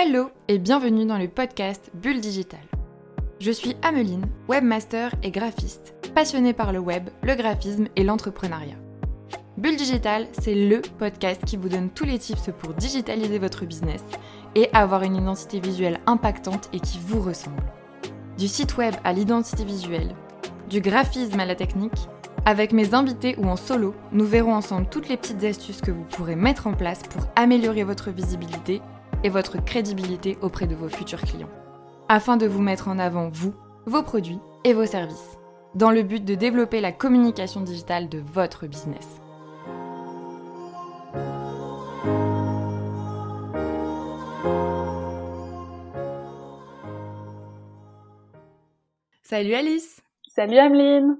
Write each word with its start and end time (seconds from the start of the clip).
Hello 0.00 0.30
et 0.46 0.58
bienvenue 0.58 1.06
dans 1.06 1.18
le 1.18 1.26
podcast 1.26 1.90
Bulle 1.92 2.20
Digital. 2.20 2.60
Je 3.40 3.50
suis 3.50 3.74
Ameline, 3.82 4.26
webmaster 4.46 5.12
et 5.24 5.32
graphiste, 5.32 5.92
passionnée 6.14 6.52
par 6.52 6.72
le 6.72 6.78
web, 6.78 7.08
le 7.24 7.34
graphisme 7.34 7.88
et 7.96 8.04
l'entrepreneuriat. 8.04 8.76
Bulle 9.56 9.74
Digital, 9.74 10.28
c'est 10.38 10.54
le 10.54 10.82
podcast 11.00 11.44
qui 11.44 11.56
vous 11.56 11.68
donne 11.68 11.90
tous 11.90 12.04
les 12.04 12.20
tips 12.20 12.50
pour 12.60 12.74
digitaliser 12.74 13.40
votre 13.40 13.64
business 13.64 14.04
et 14.54 14.68
avoir 14.72 15.02
une 15.02 15.16
identité 15.16 15.58
visuelle 15.58 15.98
impactante 16.06 16.68
et 16.72 16.78
qui 16.78 17.00
vous 17.04 17.20
ressemble. 17.20 17.64
Du 18.38 18.46
site 18.46 18.76
web 18.76 18.94
à 19.02 19.12
l'identité 19.12 19.64
visuelle, 19.64 20.14
du 20.70 20.80
graphisme 20.80 21.40
à 21.40 21.44
la 21.44 21.56
technique, 21.56 22.08
avec 22.44 22.72
mes 22.72 22.94
invités 22.94 23.34
ou 23.36 23.48
en 23.48 23.56
solo, 23.56 23.96
nous 24.12 24.26
verrons 24.26 24.54
ensemble 24.54 24.86
toutes 24.88 25.08
les 25.08 25.16
petites 25.16 25.42
astuces 25.42 25.80
que 25.80 25.90
vous 25.90 26.04
pourrez 26.04 26.36
mettre 26.36 26.68
en 26.68 26.74
place 26.74 27.02
pour 27.02 27.26
améliorer 27.34 27.82
votre 27.82 28.12
visibilité 28.12 28.80
et 29.24 29.28
votre 29.28 29.62
crédibilité 29.64 30.38
auprès 30.42 30.66
de 30.66 30.74
vos 30.74 30.88
futurs 30.88 31.22
clients, 31.22 31.50
afin 32.08 32.36
de 32.36 32.46
vous 32.46 32.62
mettre 32.62 32.88
en 32.88 32.98
avant 32.98 33.28
vous, 33.28 33.54
vos 33.86 34.02
produits 34.02 34.40
et 34.64 34.72
vos 34.72 34.86
services, 34.86 35.38
dans 35.74 35.90
le 35.90 36.02
but 36.02 36.24
de 36.24 36.34
développer 36.34 36.80
la 36.80 36.92
communication 36.92 37.60
digitale 37.60 38.08
de 38.08 38.18
votre 38.18 38.66
business. 38.66 39.20
Salut 49.22 49.54
Alice 49.54 50.00
Salut 50.26 50.56
Ameline 50.56 51.18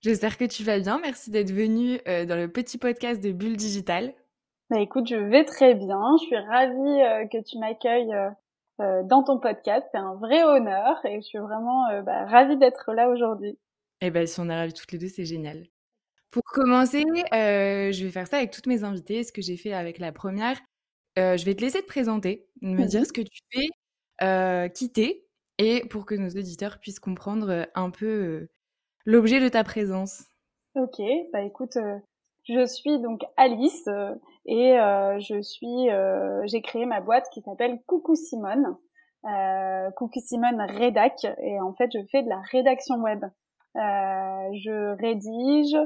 J'espère 0.00 0.36
que 0.36 0.44
tu 0.44 0.64
vas 0.64 0.80
bien. 0.80 0.98
Merci 1.00 1.30
d'être 1.30 1.52
venue 1.52 2.00
euh, 2.08 2.24
dans 2.24 2.34
le 2.34 2.48
petit 2.48 2.76
podcast 2.76 3.22
de 3.22 3.30
Bulle 3.30 3.56
Digital. 3.56 4.14
Bah 4.72 4.80
écoute, 4.80 5.06
je 5.06 5.16
vais 5.16 5.44
très 5.44 5.74
bien. 5.74 6.16
Je 6.18 6.24
suis 6.24 6.36
ravie 6.38 7.02
euh, 7.02 7.26
que 7.26 7.42
tu 7.42 7.58
m'accueilles 7.58 8.14
euh, 8.80 9.02
dans 9.02 9.22
ton 9.22 9.38
podcast. 9.38 9.86
C'est 9.92 9.98
un 9.98 10.14
vrai 10.14 10.44
honneur 10.44 10.98
et 11.04 11.16
je 11.20 11.26
suis 11.26 11.36
vraiment 11.36 11.84
bah, 12.00 12.24
ravie 12.24 12.56
d'être 12.56 12.90
là 12.94 13.10
aujourd'hui. 13.10 13.58
Eh 14.00 14.10
ben, 14.10 14.26
si 14.26 14.40
on 14.40 14.48
est 14.48 14.56
ravis 14.56 14.72
toutes 14.72 14.90
les 14.92 14.98
deux, 14.98 15.08
c'est 15.08 15.26
génial. 15.26 15.66
Pour 16.30 16.42
commencer, 16.44 17.04
je 17.32 18.02
vais 18.02 18.10
faire 18.10 18.26
ça 18.26 18.38
avec 18.38 18.50
toutes 18.50 18.66
mes 18.66 18.82
invitées. 18.82 19.24
Ce 19.24 19.30
que 19.30 19.42
j'ai 19.42 19.58
fait 19.58 19.74
avec 19.74 19.98
la 19.98 20.10
première, 20.10 20.58
je 21.18 21.44
vais 21.44 21.54
te 21.54 21.60
laisser 21.60 21.82
te 21.82 21.86
présenter, 21.86 22.48
me 22.62 22.86
dire 22.86 23.04
ce 23.04 23.12
que 23.12 23.20
tu 23.20 23.42
fais, 23.52 24.70
quitter 24.70 25.26
et 25.58 25.86
pour 25.90 26.06
que 26.06 26.14
nos 26.14 26.30
auditeurs 26.30 26.80
puissent 26.80 26.98
comprendre 26.98 27.68
un 27.74 27.90
peu 27.90 28.48
l'objet 29.04 29.38
de 29.38 29.50
ta 29.50 29.64
présence. 29.64 30.24
Ok, 30.76 30.98
bah 31.30 31.42
écoute, 31.42 31.76
je 32.44 32.66
suis 32.66 32.98
donc 33.00 33.22
Alice 33.36 33.88
et 34.46 34.74
je 35.20 35.40
suis, 35.42 35.88
j'ai 36.48 36.62
créé 36.62 36.86
ma 36.86 37.00
boîte 37.00 37.28
qui 37.32 37.42
s'appelle 37.42 37.80
Coucou 37.86 38.14
Simone, 38.14 38.76
Coucou 39.96 40.20
Simone 40.20 40.60
Rédac 40.60 41.24
et 41.42 41.60
en 41.60 41.72
fait 41.74 41.90
je 41.92 42.00
fais 42.10 42.22
de 42.22 42.28
la 42.28 42.40
rédaction 42.50 42.96
web. 42.96 43.24
je 43.74 44.96
rédige 45.00 45.76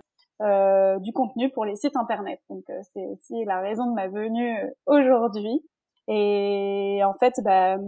du 1.03 1.13
contenu 1.13 1.51
pour 1.51 1.65
les 1.65 1.77
sites 1.77 1.97
internet, 1.97 2.41
donc 2.51 2.65
c'est 2.93 3.07
aussi 3.07 3.45
la 3.45 3.61
raison 3.61 3.87
de 3.87 3.95
ma 3.95 4.09
venue 4.09 4.57
aujourd'hui. 4.87 5.63
Et 6.09 7.01
en 7.05 7.15
fait, 7.15 7.35
bah, 7.43 7.79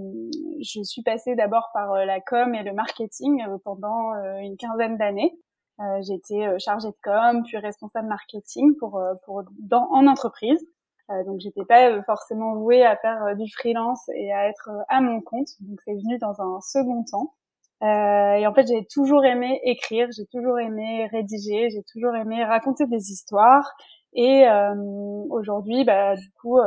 je 0.61 0.83
suis 0.83 1.03
passée 1.03 1.37
d'abord 1.37 1.71
par 1.73 1.93
euh, 1.93 2.05
la 2.05 2.21
com 2.21 2.55
et 2.55 2.65
le 2.65 2.73
marketing 2.73 3.43
euh, 3.47 3.59
pendant 3.65 4.13
euh, 4.15 4.39
une 4.39 4.57
quinzaine 4.57 4.97
d'années. 4.97 5.33
Euh, 5.81 6.03
J'étais 6.03 6.59
chargée 6.59 6.89
de 6.89 6.97
com, 7.03 7.43
puis 7.45 7.57
responsable 7.59 8.09
marketing 8.09 8.77
pour, 8.79 9.01
pour 9.25 9.43
dans, 9.61 9.89
en 9.91 10.07
entreprise. 10.07 10.65
Euh, 11.11 11.25
donc 11.25 11.41
j'étais 11.41 11.65
pas 11.65 12.03
forcément 12.03 12.55
vouée 12.57 12.85
à 12.85 12.97
faire 12.97 13.35
du 13.37 13.51
freelance 13.51 14.09
et 14.15 14.33
à 14.33 14.49
être 14.49 14.71
à 14.89 15.01
mon 15.01 15.21
compte. 15.21 15.49
Donc 15.61 15.79
c'est 15.85 15.95
venu 15.95 16.19
dans 16.19 16.41
un 16.41 16.61
second 16.61 17.05
temps. 17.05 17.35
et 17.83 18.47
en 18.47 18.55
fait 18.55 18.67
j'ai 18.67 18.85
toujours 18.87 19.25
aimé 19.25 19.61
écrire, 19.65 20.09
j'ai 20.15 20.27
toujours 20.27 20.59
aimé 20.59 21.09
rédiger, 21.13 21.71
j'ai 21.71 21.83
toujours 21.85 22.15
aimé 22.15 22.45
raconter 22.45 22.87
des 22.87 23.11
histoires. 23.11 23.73
Et 24.15 24.47
aujourd'hui, 25.31 25.85
bah, 25.85 26.17
du 26.17 26.31
coup, 26.41 26.59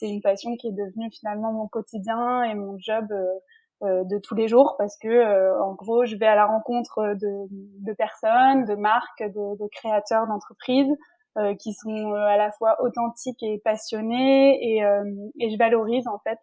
c'est 0.00 0.08
une 0.08 0.22
passion 0.22 0.56
qui 0.56 0.68
est 0.68 0.72
devenue 0.72 1.10
finalement 1.12 1.52
mon 1.52 1.68
quotidien 1.68 2.42
et 2.44 2.54
mon 2.54 2.78
job 2.78 3.06
euh, 3.10 3.16
euh, 3.16 3.38
de 3.82 4.18
tous 4.18 4.34
les 4.34 4.48
jours 4.48 4.74
parce 4.78 4.96
que 4.98 5.08
euh, 5.08 5.62
en 5.62 5.74
gros 5.74 6.04
je 6.04 6.16
vais 6.16 6.26
à 6.26 6.34
la 6.34 6.46
rencontre 6.46 7.14
de, 7.14 7.46
de 7.50 7.92
personnes, 7.94 8.64
de 8.64 8.74
marques, 8.74 9.22
de, 9.22 9.56
de 9.58 9.68
créateurs 9.68 10.26
d'entreprises 10.26 10.94
qui 11.60 11.72
sont 11.74 12.12
à 12.12 12.36
la 12.36 12.50
fois 12.50 12.82
authentiques 12.82 13.42
et 13.42 13.60
passionnés 13.64 14.58
et, 14.62 14.82
et 15.38 15.50
je 15.50 15.56
valorise 15.56 16.08
en 16.08 16.18
fait 16.18 16.40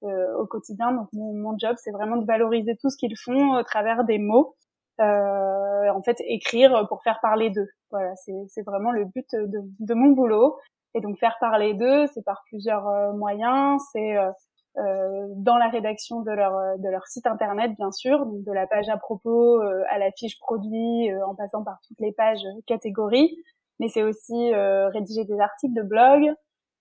au 0.00 0.46
quotidien. 0.46 0.90
Donc 0.90 1.08
mon, 1.12 1.34
mon 1.34 1.58
job 1.58 1.76
c'est 1.76 1.90
vraiment 1.90 2.16
de 2.16 2.24
valoriser 2.24 2.74
tout 2.80 2.88
ce 2.88 2.96
qu'ils 2.96 3.16
font 3.16 3.58
au 3.58 3.62
travers 3.62 4.04
des 4.04 4.18
mots. 4.18 4.56
en 4.98 6.02
fait 6.02 6.16
écrire 6.26 6.86
pour 6.88 7.02
faire 7.02 7.20
parler 7.20 7.50
d'eux. 7.50 7.68
Voilà, 7.90 8.14
c'est 8.16 8.62
vraiment 8.64 8.90
le 8.90 9.04
but 9.04 9.28
de, 9.34 9.60
de 9.78 9.94
mon 9.94 10.12
boulot. 10.12 10.56
Et 10.94 11.00
donc 11.00 11.18
faire 11.18 11.36
parler 11.40 11.74
d'eux, 11.74 12.06
c'est 12.12 12.24
par 12.24 12.42
plusieurs 12.46 12.86
euh, 12.88 13.12
moyens. 13.12 13.82
C'est 13.92 14.16
euh, 14.16 14.28
euh, 14.28 14.32
dans 14.76 15.58
la 15.58 15.68
rédaction 15.68 16.22
de 16.22 16.30
leur 16.30 16.78
de 16.78 16.88
leur 16.88 17.06
site 17.06 17.26
internet, 17.26 17.72
bien 17.76 17.92
sûr, 17.92 18.24
de 18.26 18.52
la 18.52 18.66
page 18.66 18.88
à 18.88 18.96
propos 18.96 19.60
à 19.60 19.98
la 19.98 20.10
fiche 20.12 20.38
produit, 20.38 21.10
en 21.26 21.34
passant 21.34 21.62
par 21.62 21.78
toutes 21.86 22.00
les 22.00 22.12
pages 22.12 22.44
catégories. 22.66 23.36
Mais 23.80 23.88
c'est 23.88 24.02
aussi 24.02 24.54
rédiger 24.54 25.24
des 25.24 25.38
articles 25.40 25.74
de 25.74 25.82
blog. 25.82 26.34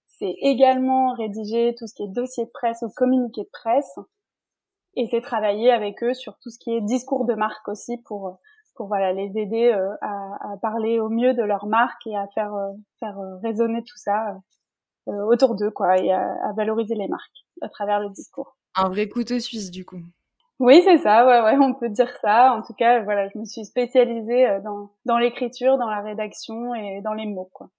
C'est 0.07 0.35
également 0.41 1.13
rédiger 1.13 1.75
tout 1.77 1.87
ce 1.87 1.93
qui 1.93 2.03
est 2.03 2.07
dossier 2.07 2.45
de 2.45 2.51
presse 2.51 2.81
ou 2.81 2.89
communiqué 2.95 3.41
de 3.41 3.49
presse. 3.51 3.99
Et 4.95 5.07
c'est 5.07 5.21
travailler 5.21 5.71
avec 5.71 6.03
eux 6.03 6.13
sur 6.13 6.37
tout 6.39 6.49
ce 6.49 6.59
qui 6.59 6.71
est 6.71 6.81
discours 6.81 7.25
de 7.25 7.33
marque 7.33 7.67
aussi 7.67 7.97
pour 8.05 8.37
pour 8.75 8.87
voilà 8.87 9.13
les 9.13 9.37
aider 9.37 9.71
euh, 9.71 9.93
à, 10.01 10.53
à, 10.53 10.57
parler 10.57 10.99
au 10.99 11.09
mieux 11.09 11.33
de 11.33 11.43
leur 11.43 11.65
marque 11.67 12.07
et 12.07 12.15
à 12.15 12.27
faire 12.33 12.53
euh, 12.53 12.71
faire 12.99 13.19
euh, 13.19 13.37
résonner 13.43 13.83
tout 13.83 13.97
ça 13.97 14.37
autour 15.07 15.55
d'eux 15.55 15.71
quoi 15.71 15.97
et 15.97 16.11
à, 16.11 16.21
à, 16.43 16.53
valoriser 16.53 16.95
les 16.95 17.07
marques 17.07 17.45
à 17.61 17.69
travers 17.69 17.99
le 17.99 18.09
discours. 18.09 18.57
Un 18.75 18.89
vrai 18.89 19.09
couteau 19.09 19.39
suisse 19.39 19.71
du 19.71 19.85
coup. 19.85 20.01
Oui, 20.59 20.81
c'est 20.83 20.99
ça, 20.99 21.25
ouais, 21.25 21.41
ouais, 21.41 21.57
on 21.59 21.73
peut 21.73 21.89
dire 21.89 22.11
ça. 22.21 22.53
En 22.53 22.61
tout 22.61 22.73
cas, 22.73 23.01
voilà, 23.01 23.27
je 23.29 23.39
me 23.39 23.45
suis 23.45 23.65
spécialisée 23.65 24.59
dans, 24.63 24.91
dans 25.05 25.17
l'écriture, 25.17 25.79
dans 25.79 25.89
la 25.89 26.01
rédaction 26.01 26.75
et 26.75 27.01
dans 27.01 27.13
les 27.13 27.25
mots, 27.25 27.49
quoi. 27.51 27.69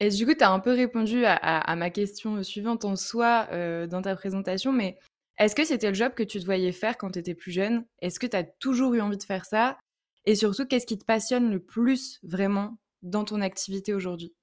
Et 0.00 0.10
du 0.10 0.26
coup, 0.26 0.34
tu 0.34 0.44
as 0.44 0.50
un 0.50 0.60
peu 0.60 0.72
répondu 0.72 1.24
à, 1.24 1.34
à, 1.34 1.58
à, 1.58 1.76
ma 1.76 1.90
question 1.90 2.42
suivante 2.42 2.84
en 2.84 2.96
soi 2.96 3.48
euh, 3.50 3.86
dans 3.86 4.00
ta 4.00 4.14
présentation, 4.14 4.72
mais 4.72 4.96
est-ce 5.38 5.54
que 5.54 5.64
c'était 5.64 5.88
le 5.88 5.94
job 5.94 6.14
que 6.14 6.22
tu 6.22 6.40
te 6.40 6.44
voyais 6.44 6.72
faire 6.72 6.96
quand 6.96 7.12
tu 7.12 7.18
étais 7.18 7.34
plus 7.34 7.52
jeune? 7.52 7.84
Est-ce 8.00 8.20
que 8.20 8.26
tu 8.26 8.36
as 8.36 8.44
toujours 8.44 8.94
eu 8.94 9.00
envie 9.00 9.18
de 9.18 9.22
faire 9.24 9.44
ça? 9.44 9.76
Et 10.24 10.34
surtout, 10.34 10.66
qu'est-ce 10.66 10.86
qui 10.86 10.98
te 10.98 11.04
passionne 11.04 11.50
le 11.50 11.60
plus 11.60 12.20
vraiment 12.22 12.78
dans 13.02 13.24
ton 13.24 13.40
activité 13.40 13.92
aujourd'hui? 13.92 14.34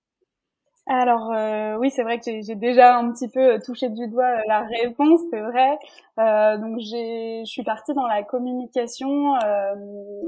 Alors 0.88 1.31
euh, 1.31 1.78
oui, 1.78 1.90
c'est 1.90 2.03
vrai 2.03 2.19
que 2.19 2.41
j'ai 2.41 2.56
déjà 2.56 2.96
un 2.96 3.12
petit 3.12 3.28
peu 3.28 3.53
euh, 3.53 3.59
touché 3.59 3.90
du 3.90 4.07
doigt 4.07 4.38
euh, 4.38 4.41
la 4.47 4.62
réponse, 4.62 5.19
c'est 5.31 5.41
vrai. 5.41 5.79
Euh, 6.19 6.57
donc 6.57 6.79
j'ai, 6.79 7.44
je 7.44 7.50
suis 7.50 7.63
partie 7.63 7.94
dans 7.94 8.06
la 8.06 8.23
communication. 8.23 9.35
Euh, 9.38 9.75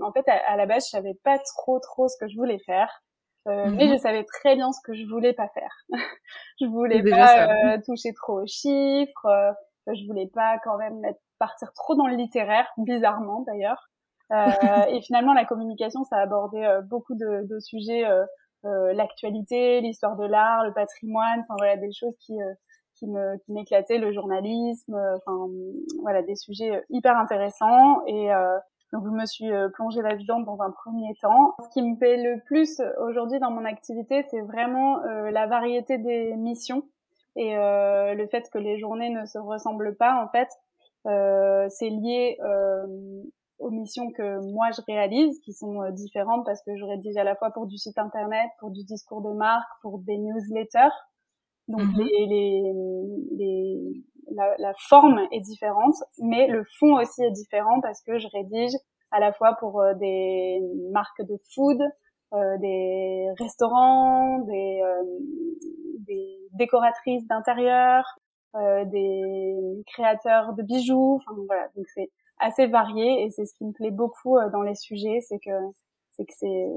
en 0.01 0.11
fait, 0.11 0.27
à, 0.27 0.55
la 0.55 0.65
base, 0.65 0.85
je 0.85 0.89
savais 0.89 1.13
pas 1.23 1.37
trop 1.39 1.79
trop 1.79 2.07
ce 2.07 2.17
que 2.17 2.27
je 2.27 2.35
voulais 2.35 2.59
faire, 2.59 3.03
euh, 3.47 3.69
mais 3.69 3.85
mhm. 3.85 3.93
je 3.93 3.97
savais 3.97 4.23
très 4.23 4.55
bien 4.55 4.71
ce 4.71 4.79
que 4.83 4.95
je 4.95 5.05
voulais 5.05 5.33
pas 5.33 5.47
faire. 5.49 5.75
je 6.59 6.65
voulais 6.65 7.03
pas 7.03 7.77
toucher 7.79 8.13
trop 8.13 8.41
aux 8.41 8.47
chiffres. 8.47 9.55
je 9.85 10.07
voulais 10.07 10.29
pas 10.33 10.57
quand 10.63 10.77
même 10.77 11.01
partir 11.37 11.71
trop 11.73 11.93
dans 11.95 12.07
le 12.07 12.15
littéraire, 12.15 12.67
bizarrement 12.77 13.41
d'ailleurs. 13.45 13.89
Euh, 14.31 14.85
et 14.89 15.01
finalement, 15.01 15.33
la 15.33 15.45
communication, 15.45 16.03
ça 16.03 16.17
a 16.17 16.21
abordé 16.21 16.57
euh, 16.57 16.81
beaucoup 16.81 17.15
de, 17.15 17.47
de 17.47 17.59
sujets, 17.59 18.05
l'actualité, 18.63 19.81
l'histoire 19.81 20.15
de 20.15 20.25
l'art, 20.25 20.65
le 20.65 20.73
patrimoine, 20.73 21.41
enfin 21.41 21.55
voilà, 21.57 21.77
des 21.77 21.91
choses 21.91 22.15
qui 22.19 22.33
qui 22.95 23.07
me 23.07 23.37
qui 23.37 23.51
m'éclataient, 23.51 23.97
le 23.97 24.11
journalisme, 24.11 24.95
enfin 25.17 25.49
voilà, 26.01 26.21
des 26.21 26.35
sujets 26.35 26.83
hyper 26.89 27.17
intéressants. 27.17 28.05
Et 28.07 28.29
donc 28.91 29.05
je 29.05 29.11
me 29.11 29.25
suis 29.25 29.49
plongée 29.73 30.01
là-dedans 30.01 30.41
dans 30.41 30.61
un 30.61 30.71
premier 30.71 31.13
temps. 31.21 31.55
Ce 31.63 31.69
qui 31.69 31.81
me 31.81 31.97
plaît 31.97 32.17
le 32.17 32.41
plus 32.45 32.81
aujourd'hui 32.99 33.39
dans 33.39 33.51
mon 33.51 33.65
activité, 33.65 34.23
c'est 34.29 34.41
vraiment 34.41 34.97
la 35.31 35.47
variété 35.47 35.97
des 35.97 36.35
missions 36.35 36.83
et 37.35 37.55
le 37.55 38.27
fait 38.31 38.49
que 38.51 38.57
les 38.57 38.79
journées 38.79 39.09
ne 39.09 39.25
se 39.25 39.37
ressemblent 39.37 39.95
pas 39.95 40.21
en 40.21 40.27
fait. 40.29 40.49
Euh, 41.07 41.67
c'est 41.69 41.89
lié 41.89 42.37
euh, 42.41 42.85
aux 43.59 43.71
missions 43.71 44.11
que 44.11 44.39
moi 44.53 44.69
je 44.75 44.81
réalise, 44.87 45.39
qui 45.41 45.53
sont 45.53 45.81
euh, 45.81 45.91
différentes 45.91 46.45
parce 46.45 46.61
que 46.63 46.75
je 46.75 46.85
rédige 46.85 47.17
à 47.17 47.23
la 47.23 47.35
fois 47.35 47.51
pour 47.51 47.67
du 47.67 47.77
site 47.77 47.97
internet, 47.97 48.49
pour 48.59 48.71
du 48.71 48.83
discours 48.83 49.21
de 49.21 49.33
marque, 49.33 49.69
pour 49.81 49.99
des 49.99 50.17
newsletters. 50.17 50.95
Donc 51.67 51.81
mhm. 51.81 51.97
les, 51.97 52.25
les, 52.27 52.73
les 53.31 54.03
la, 54.31 54.55
la, 54.57 54.73
forme 54.89 55.19
est 55.31 55.41
différente, 55.41 55.95
mais 56.19 56.47
le 56.47 56.63
fond 56.79 56.97
aussi 56.97 57.23
est 57.23 57.31
différent 57.31 57.81
parce 57.81 58.01
que 58.01 58.19
je 58.19 58.27
rédige 58.33 58.73
à 59.11 59.19
la 59.19 59.33
fois 59.33 59.55
pour 59.59 59.81
euh, 59.81 59.93
des 59.95 60.61
marques 60.91 61.21
de 61.21 61.37
food, 61.53 61.81
euh, 62.33 62.57
des 62.57 63.27
restaurants, 63.39 64.39
des, 64.39 64.81
euh, 64.83 65.03
des 65.99 66.39
décoratrices 66.53 67.25
d'intérieur, 67.27 68.03
des 68.85 69.55
créateurs 69.85 70.53
de 70.53 70.63
bijoux. 70.63 71.17
Enfin 71.17 71.39
voilà, 71.45 71.67
donc 71.75 71.85
c'est 71.93 72.09
assez 72.39 72.67
varié 72.67 73.23
et 73.23 73.29
c'est 73.29 73.45
ce 73.45 73.53
qui 73.55 73.65
me 73.65 73.71
plaît 73.73 73.91
beaucoup 73.91 74.37
dans 74.51 74.61
les 74.61 74.75
sujets, 74.75 75.19
c'est 75.21 75.39
que 75.39 75.51
c'est 76.11 76.25
que 76.25 76.33
c'est 76.33 76.67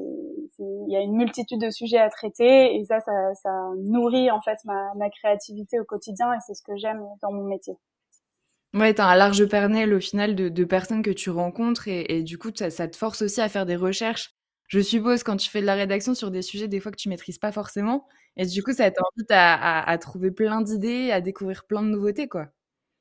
il 0.58 0.90
y 0.90 0.96
a 0.96 1.00
une 1.00 1.16
multitude 1.16 1.60
de 1.60 1.70
sujets 1.70 1.98
à 1.98 2.10
traiter 2.10 2.76
et 2.76 2.84
ça 2.84 3.00
ça, 3.00 3.12
ça 3.34 3.50
nourrit 3.78 4.30
en 4.30 4.40
fait 4.42 4.58
ma, 4.64 4.92
ma 4.96 5.10
créativité 5.10 5.80
au 5.80 5.84
quotidien 5.84 6.32
et 6.34 6.38
c'est 6.46 6.54
ce 6.54 6.62
que 6.62 6.76
j'aime 6.76 7.02
dans 7.22 7.32
mon 7.32 7.44
métier. 7.44 7.74
Ouais, 8.72 8.94
t'as 8.94 9.06
un 9.06 9.16
large 9.16 9.44
panel 9.46 9.92
au 9.94 9.98
final 10.00 10.36
de, 10.36 10.48
de 10.48 10.64
personnes 10.64 11.02
que 11.02 11.10
tu 11.10 11.28
rencontres 11.30 11.88
et, 11.88 12.06
et 12.18 12.22
du 12.22 12.38
coup 12.38 12.50
ça, 12.54 12.70
ça, 12.70 12.86
te 12.86 12.96
force 12.96 13.22
aussi 13.22 13.40
à 13.40 13.48
faire 13.48 13.66
des 13.66 13.74
recherches. 13.74 14.30
Je 14.68 14.78
suppose 14.78 15.24
quand 15.24 15.36
tu 15.36 15.50
fais 15.50 15.60
de 15.60 15.66
la 15.66 15.74
rédaction 15.74 16.14
sur 16.14 16.30
des 16.30 16.42
sujets 16.42 16.68
des 16.68 16.78
fois 16.78 16.92
que 16.92 16.96
tu 16.96 17.08
maîtrises 17.08 17.38
pas 17.38 17.50
forcément 17.50 18.06
et 18.36 18.46
du 18.46 18.62
coup 18.62 18.72
ça 18.72 18.88
t'invite 18.92 19.30
à, 19.32 19.54
à, 19.54 19.90
à 19.90 19.98
trouver 19.98 20.30
plein 20.30 20.60
d'idées, 20.62 21.10
à 21.10 21.20
découvrir 21.20 21.64
plein 21.66 21.82
de 21.82 21.88
nouveautés 21.88 22.28
quoi. 22.28 22.46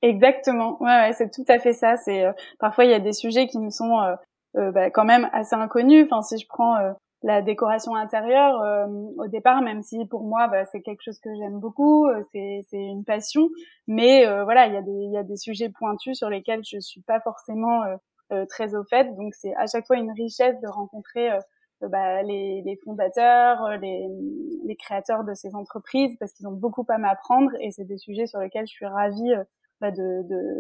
Exactement, 0.01 0.77
ouais, 0.81 0.87
ouais 0.87 1.13
c'est 1.13 1.29
tout 1.29 1.43
à 1.49 1.59
fait 1.59 1.73
ça. 1.73 1.97
C'est 1.97 2.23
euh, 2.25 2.31
parfois 2.59 2.85
il 2.85 2.91
y 2.91 2.93
a 2.93 2.99
des 2.99 3.11
sujets 3.13 3.47
qui 3.47 3.59
me 3.59 3.69
sont 3.69 3.99
euh, 3.99 4.15
euh, 4.57 4.71
bah, 4.71 4.89
quand 4.89 5.03
même 5.05 5.29
assez 5.33 5.55
inconnu. 5.55 6.03
Enfin, 6.03 6.21
si 6.21 6.37
je 6.37 6.47
prends 6.47 6.77
euh, 6.77 6.91
la 7.21 7.41
décoration 7.41 7.95
intérieure, 7.95 8.61
euh, 8.61 8.85
au 9.17 9.27
départ, 9.27 9.61
même 9.61 9.83
si 9.83 10.05
pour 10.05 10.23
moi 10.23 10.47
bah, 10.47 10.63
c'est 10.65 10.81
quelque 10.81 11.01
chose 11.03 11.19
que 11.19 11.29
j'aime 11.35 11.59
beaucoup, 11.59 12.07
c'est 12.31 12.61
c'est 12.69 12.77
une 12.81 13.03
passion, 13.03 13.49
mais 13.87 14.25
voilà, 14.43 14.67
il 14.67 14.73
y 14.73 14.77
a 14.77 14.81
des 14.81 14.91
il 14.91 15.11
y 15.11 15.17
a 15.17 15.23
des 15.23 15.35
sujets 15.37 15.69
pointus 15.69 16.17
sur 16.17 16.29
lesquels 16.29 16.61
je 16.65 16.79
suis 16.79 17.01
pas 17.01 17.19
forcément 17.19 17.81
très 18.49 18.75
au 18.75 18.83
fait. 18.85 19.13
Donc 19.15 19.33
c'est 19.35 19.53
à 19.55 19.67
chaque 19.67 19.85
fois 19.85 19.97
une 19.97 20.11
richesse 20.11 20.55
de 20.61 20.67
rencontrer 20.69 21.29
bah, 21.81 22.23
les, 22.23 22.61
les, 22.65 22.77
fondateurs, 22.83 23.77
les, 23.81 24.07
les, 24.65 24.75
créateurs 24.75 25.23
de 25.23 25.33
ces 25.33 25.55
entreprises, 25.55 26.15
parce 26.19 26.33
qu'ils 26.33 26.47
ont 26.47 26.51
beaucoup 26.53 26.85
à 26.89 26.97
m'apprendre 26.97 27.51
et 27.61 27.71
c'est 27.71 27.85
des 27.85 27.97
sujets 27.97 28.27
sur 28.27 28.39
lesquels 28.39 28.67
je 28.67 28.73
suis 28.73 28.85
ravie 28.85 29.33
bah, 29.81 29.91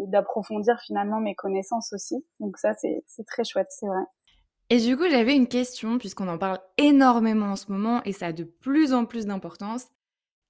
d'approfondir 0.07 0.75
de, 0.75 0.81
finalement 0.81 1.19
mes 1.19 1.35
connaissances 1.35 1.93
aussi. 1.93 2.15
Donc 2.39 2.57
ça, 2.57 2.73
c'est 2.73 3.25
très 3.25 3.43
chouette, 3.43 3.67
c'est 3.69 3.87
vrai. 3.87 4.03
Et 4.69 4.79
du 4.79 4.95
coup, 4.95 5.09
j'avais 5.09 5.35
une 5.35 5.47
question, 5.47 5.97
puisqu'on 5.97 6.27
en 6.27 6.37
parle 6.37 6.59
énormément 6.77 7.47
en 7.47 7.55
ce 7.55 7.71
moment 7.71 8.03
et 8.03 8.11
ça 8.11 8.27
a 8.27 8.33
de 8.33 8.43
plus 8.43 8.93
en 8.93 9.05
plus 9.05 9.25
d'importance. 9.25 9.87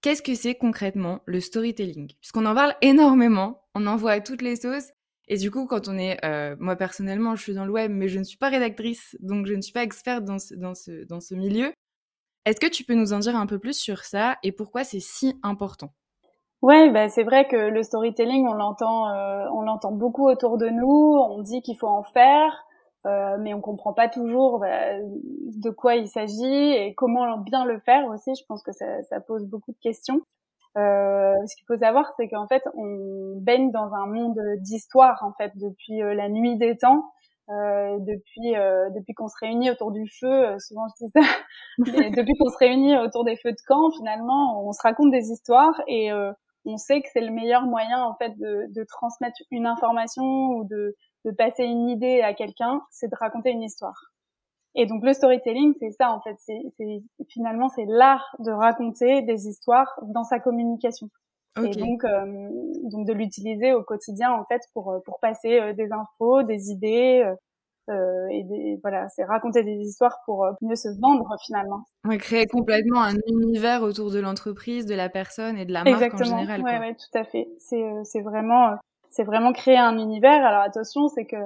Qu'est-ce 0.02 0.22
que 0.22 0.36
c'est 0.36 0.56
concrètement 0.56 1.22
le 1.26 1.40
storytelling? 1.40 2.14
Puisqu'on 2.20 2.46
en 2.46 2.56
parle 2.56 2.76
énormément, 2.82 3.64
on 3.76 3.88
en 3.88 3.96
voit 3.96 4.12
à 4.12 4.22
toutes 4.22 4.42
les 4.42 4.58
sauces. 4.58 4.92
Et 5.30 5.38
du 5.38 5.52
coup, 5.52 5.68
quand 5.68 5.88
on 5.88 5.98
est, 5.98 6.24
euh, 6.26 6.56
moi 6.60 6.76
personnellement, 6.76 7.36
je 7.36 7.44
suis 7.44 7.54
dans 7.54 7.66
le 7.66 7.72
web, 7.72 7.92
mais 7.92 8.10
je 8.10 8.20
ne 8.20 8.24
suis 8.24 8.38
pas 8.38 8.50
rédactrice, 8.50 9.16
donc 9.20 9.46
je 9.46 9.54
ne 9.54 9.62
suis 9.62 9.74
pas 9.74 9.84
experte 9.84 10.26
dans 10.26 10.40
ce, 10.40 10.56
dans 10.56 10.74
ce, 10.74 11.06
dans 11.06 11.20
ce 11.20 11.36
milieu. 11.36 11.72
Est-ce 12.46 12.60
que 12.60 12.68
tu 12.68 12.84
peux 12.84 12.96
nous 12.96 13.14
en 13.14 13.20
dire 13.20 13.36
un 13.36 13.46
peu 13.46 13.60
plus 13.60 13.78
sur 13.78 14.04
ça 14.04 14.38
et 14.44 14.52
pourquoi 14.52 14.84
c'est 14.84 15.00
si 15.00 15.40
important? 15.44 15.94
Ouais, 16.62 16.90
bah, 16.92 17.08
c'est 17.08 17.24
vrai 17.24 17.48
que 17.48 17.56
le 17.56 17.84
storytelling, 17.84 18.46
on 18.48 18.54
l'entend, 18.54 19.08
euh, 19.10 19.46
on 19.54 19.62
l'entend 19.62 19.92
beaucoup 19.94 20.28
autour 20.30 20.58
de 20.58 20.68
nous. 20.68 21.16
On 21.18 21.42
dit 21.42 21.62
qu'il 21.62 21.78
faut 21.78 21.88
en 21.88 22.04
faire, 22.04 22.66
euh, 23.06 23.38
mais 23.40 23.54
on 23.54 23.62
comprend 23.62 23.94
pas 23.94 24.10
toujours 24.10 24.60
bah, 24.60 24.98
de 25.00 25.70
quoi 25.70 25.96
il 25.96 26.08
s'agit 26.10 26.74
et 26.74 26.94
comment 26.96 27.38
bien 27.38 27.64
le 27.66 27.80
faire 27.80 28.06
aussi. 28.08 28.36
Je 28.36 28.44
pense 28.46 28.62
que 28.62 28.74
ça, 28.74 29.02
ça 29.04 29.22
pose 29.22 29.46
beaucoup 29.46 29.72
de 29.72 29.78
questions. 29.82 30.20
Euh, 30.78 31.34
ce 31.48 31.56
qu'il 31.56 31.66
faut 31.68 31.78
savoir, 31.78 32.12
c'est 32.18 32.28
qu'en 32.30 32.48
fait, 32.48 32.64
on 32.76 33.36
baigne 33.42 33.72
dans 33.72 33.94
un 33.94 34.06
monde 34.08 34.40
d'histoire 34.60 35.20
en 35.24 35.34
fait 35.34 35.52
depuis 35.56 36.02
euh, 36.04 36.14
la 36.14 36.30
nuit 36.30 36.58
des 36.58 36.78
temps. 36.78 37.04
Euh, 37.50 37.98
depuis 38.02 38.56
euh, 38.56 38.90
depuis 38.96 39.14
qu'on 39.16 39.28
se 39.28 39.36
réunit 39.42 39.72
autour 39.72 39.92
du 39.92 40.06
feu, 40.20 40.28
euh, 40.28 40.60
souvent 40.60 40.84
je 41.00 41.06
dis 41.06 41.12
ça, 41.16 41.22
depuis 42.16 42.34
qu'on 42.40 42.50
se 42.50 42.58
réunit 42.60 42.96
autour 42.98 43.24
des 43.26 43.38
feux 43.38 43.52
de 43.52 43.58
camp, 43.68 43.90
finalement, 43.98 44.68
on 44.68 44.72
se 44.72 44.82
raconte 44.84 45.10
des 45.12 45.32
histoires 45.32 45.74
et 45.88 46.12
on 46.70 46.78
sait 46.78 47.02
que 47.02 47.08
c'est 47.12 47.22
le 47.22 47.32
meilleur 47.32 47.64
moyen 47.64 48.04
en 48.04 48.16
fait 48.16 48.38
de, 48.38 48.68
de 48.70 48.84
transmettre 48.84 49.38
une 49.52 49.66
information 49.66 50.24
ou 50.24 50.64
de, 50.66 50.96
de 51.26 51.32
passer 51.32 51.64
une 51.64 51.90
idée 51.90 52.22
à 52.22 52.34
quelqu'un, 52.34 52.82
c'est 52.92 53.10
de 53.10 53.16
raconter 53.16 53.52
une 53.52 53.64
histoire. 53.64 54.12
Et 54.76 54.86
donc 54.86 55.04
le 55.04 55.14
storytelling, 55.14 55.74
c'est 55.80 55.92
ça 55.92 56.12
en 56.12 56.22
fait, 56.22 56.36
c'est 56.40 56.62
finalement 57.28 57.70
c'est 57.70 57.86
l'art 57.86 58.36
de 58.40 58.52
raconter 58.52 59.24
des 59.24 59.48
histoires 59.48 60.00
dans 60.04 60.24
sa 60.24 60.40
communication. 60.40 61.10
Et 61.58 61.72
donc 61.72 62.06
euh, 62.06 62.50
donc 62.84 63.08
de 63.08 63.14
l'utiliser 63.14 63.74
au 63.74 63.84
quotidien 63.84 64.32
en 64.32 64.46
fait 64.46 64.62
pour 64.74 65.02
pour 65.04 65.20
passer 65.20 65.60
euh, 65.60 65.74
des 65.74 65.92
infos, 65.92 66.44
des 66.44 66.70
idées, 66.70 67.34
euh, 67.90 67.94
euh, 67.94 68.28
et 68.30 68.80
voilà, 68.82 69.08
c'est 69.10 69.24
raconter 69.24 69.64
des 69.64 69.78
histoires 69.78 70.20
pour 70.26 70.46
euh, 70.46 70.52
mieux 70.62 70.76
se 70.76 70.90
vendre 71.00 71.36
finalement. 71.46 71.84
Ouais, 72.06 72.18
créer 72.18 72.46
complètement 72.46 73.02
un 73.02 73.16
univers 73.28 73.82
autour 73.82 74.12
de 74.12 74.20
l'entreprise, 74.20 74.86
de 74.86 74.96
la 74.96 75.10
personne 75.10 75.58
et 75.58 75.66
de 75.66 75.74
la 75.74 75.84
marque 75.84 76.14
en 76.14 76.24
général. 76.24 76.62
Ouais, 76.62 76.80
ouais, 76.80 76.96
tout 76.96 77.18
à 77.18 77.24
fait. 77.24 77.48
C'est 77.60 77.84
euh, 77.84 78.02
c'est 78.04 78.22
vraiment 78.22 78.76
c'est 79.10 79.24
vraiment 79.24 79.54
créer 79.54 79.78
un 79.78 79.98
univers. 79.98 80.46
Alors 80.46 80.62
attention, 80.62 81.08
c'est 81.10 81.26
que 81.26 81.38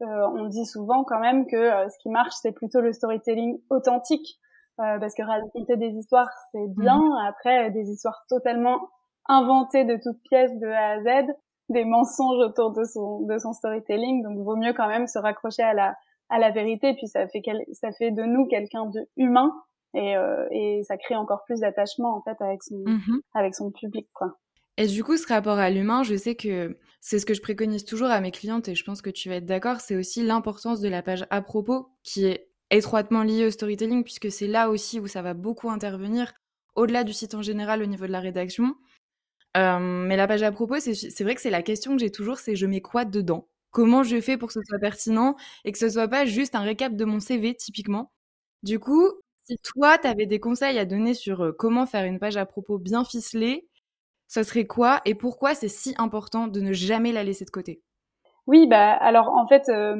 on 0.00 0.44
dit 0.44 0.66
souvent 0.66 1.04
quand 1.04 1.20
même 1.20 1.46
que 1.46 1.70
ce 1.88 1.98
qui 2.02 2.10
marche 2.10 2.34
c'est 2.42 2.52
plutôt 2.52 2.82
le 2.82 2.92
storytelling 2.92 3.58
authentique 3.70 4.38
parce 4.76 5.14
que 5.14 5.22
raconter 5.22 5.78
des 5.78 5.88
histoires 5.88 6.28
c'est 6.52 6.68
bien. 6.76 6.98
Mhm. 6.98 7.26
Après 7.26 7.70
des 7.70 7.88
histoires 7.90 8.22
totalement 8.28 8.90
inventées 9.26 9.84
de 9.84 9.96
toutes 9.96 10.20
pièces 10.28 10.54
de 10.58 10.66
A 10.66 10.90
à 10.90 11.00
Z, 11.00 11.32
des 11.68 11.84
mensonges 11.84 12.44
autour 12.44 12.72
de 12.72 12.84
son 12.84 13.20
de 13.22 13.38
son 13.38 13.52
storytelling 13.52 14.22
donc 14.22 14.38
vaut 14.38 14.56
mieux 14.56 14.72
quand 14.72 14.88
même 14.88 15.06
se 15.06 15.18
raccrocher 15.18 15.62
à 15.62 15.74
la 15.74 15.96
à 16.28 16.38
la 16.38 16.50
vérité 16.50 16.94
puis 16.94 17.06
ça 17.06 17.26
fait 17.28 17.42
ça 17.72 17.92
fait 17.92 18.10
de 18.10 18.22
nous 18.22 18.46
quelqu'un 18.46 18.86
de 18.86 19.00
humain 19.16 19.52
et 19.94 20.16
euh, 20.16 20.46
et 20.50 20.82
ça 20.84 20.96
crée 20.96 21.16
encore 21.16 21.44
plus 21.44 21.60
d'attachement 21.60 22.16
en 22.16 22.22
fait 22.22 22.42
avec 22.42 22.62
son 22.62 22.84
mmh 22.86 23.20
avec 23.34 23.54
son 23.54 23.70
public 23.70 24.08
quoi. 24.12 24.36
Et 24.78 24.86
du 24.86 25.02
coup, 25.02 25.16
ce 25.16 25.26
rapport 25.26 25.58
à 25.58 25.70
l'humain, 25.70 26.02
je 26.02 26.16
sais 26.16 26.34
que 26.34 26.76
c'est 27.00 27.18
ce 27.18 27.24
que 27.24 27.32
je 27.32 27.40
préconise 27.40 27.84
toujours 27.84 28.08
à 28.08 28.20
mes 28.20 28.30
clientes 28.30 28.68
et 28.68 28.74
je 28.74 28.84
pense 28.84 29.00
que 29.00 29.08
tu 29.08 29.28
vas 29.28 29.36
être 29.36 29.46
d'accord, 29.46 29.80
c'est 29.80 29.96
aussi 29.96 30.22
l'importance 30.22 30.80
de 30.80 30.88
la 30.88 31.02
page 31.02 31.26
à 31.30 31.40
propos 31.40 31.88
qui 32.02 32.26
est 32.26 32.50
étroitement 32.70 33.22
liée 33.22 33.46
au 33.46 33.50
storytelling 33.50 34.04
puisque 34.04 34.30
c'est 34.30 34.48
là 34.48 34.68
aussi 34.68 35.00
où 35.00 35.06
ça 35.06 35.22
va 35.22 35.32
beaucoup 35.32 35.70
intervenir 35.70 36.34
au-delà 36.74 37.04
du 37.04 37.14
site 37.14 37.34
en 37.34 37.42
général 37.42 37.82
au 37.82 37.86
niveau 37.86 38.06
de 38.06 38.12
la 38.12 38.20
rédaction. 38.20 38.74
Euh, 39.56 39.78
mais 39.80 40.16
la 40.16 40.26
page 40.26 40.42
à 40.42 40.52
propos, 40.52 40.78
c'est 40.80 41.22
vrai 41.22 41.34
que 41.34 41.40
c'est 41.40 41.50
la 41.50 41.62
question 41.62 41.92
que 41.92 41.98
j'ai 42.00 42.10
toujours, 42.10 42.38
c'est 42.38 42.56
je 42.56 42.66
mets 42.66 42.82
quoi 42.82 43.04
dedans? 43.04 43.48
Comment 43.70 44.02
je 44.02 44.20
fais 44.20 44.36
pour 44.36 44.48
que 44.48 44.54
ce 44.54 44.60
soit 44.62 44.78
pertinent 44.78 45.36
et 45.64 45.72
que 45.72 45.78
ce 45.78 45.88
soit 45.88 46.08
pas 46.08 46.24
juste 46.26 46.54
un 46.54 46.60
récap 46.60 46.94
de 46.94 47.04
mon 47.04 47.20
CV 47.20 47.54
typiquement? 47.54 48.12
Du 48.62 48.78
coup, 48.78 49.10
si 49.44 49.56
toi, 49.58 49.98
tu 49.98 50.08
avais 50.08 50.26
des 50.26 50.40
conseils 50.40 50.78
à 50.78 50.84
donner 50.84 51.14
sur 51.14 51.42
euh, 51.42 51.52
comment 51.52 51.86
faire 51.86 52.04
une 52.04 52.18
page 52.18 52.36
à 52.36 52.44
propos 52.44 52.78
bien 52.78 53.04
ficelée, 53.04 53.66
ce 54.28 54.42
serait 54.42 54.66
quoi 54.66 55.00
et 55.04 55.14
pourquoi 55.14 55.54
c'est 55.54 55.68
si 55.68 55.94
important 55.98 56.48
de 56.48 56.60
ne 56.60 56.72
jamais 56.72 57.12
la 57.12 57.24
laisser 57.24 57.44
de 57.44 57.50
côté? 57.50 57.80
Oui, 58.46 58.66
bah 58.66 58.92
alors 58.92 59.28
en 59.28 59.46
fait, 59.46 59.68
euh, 59.68 59.96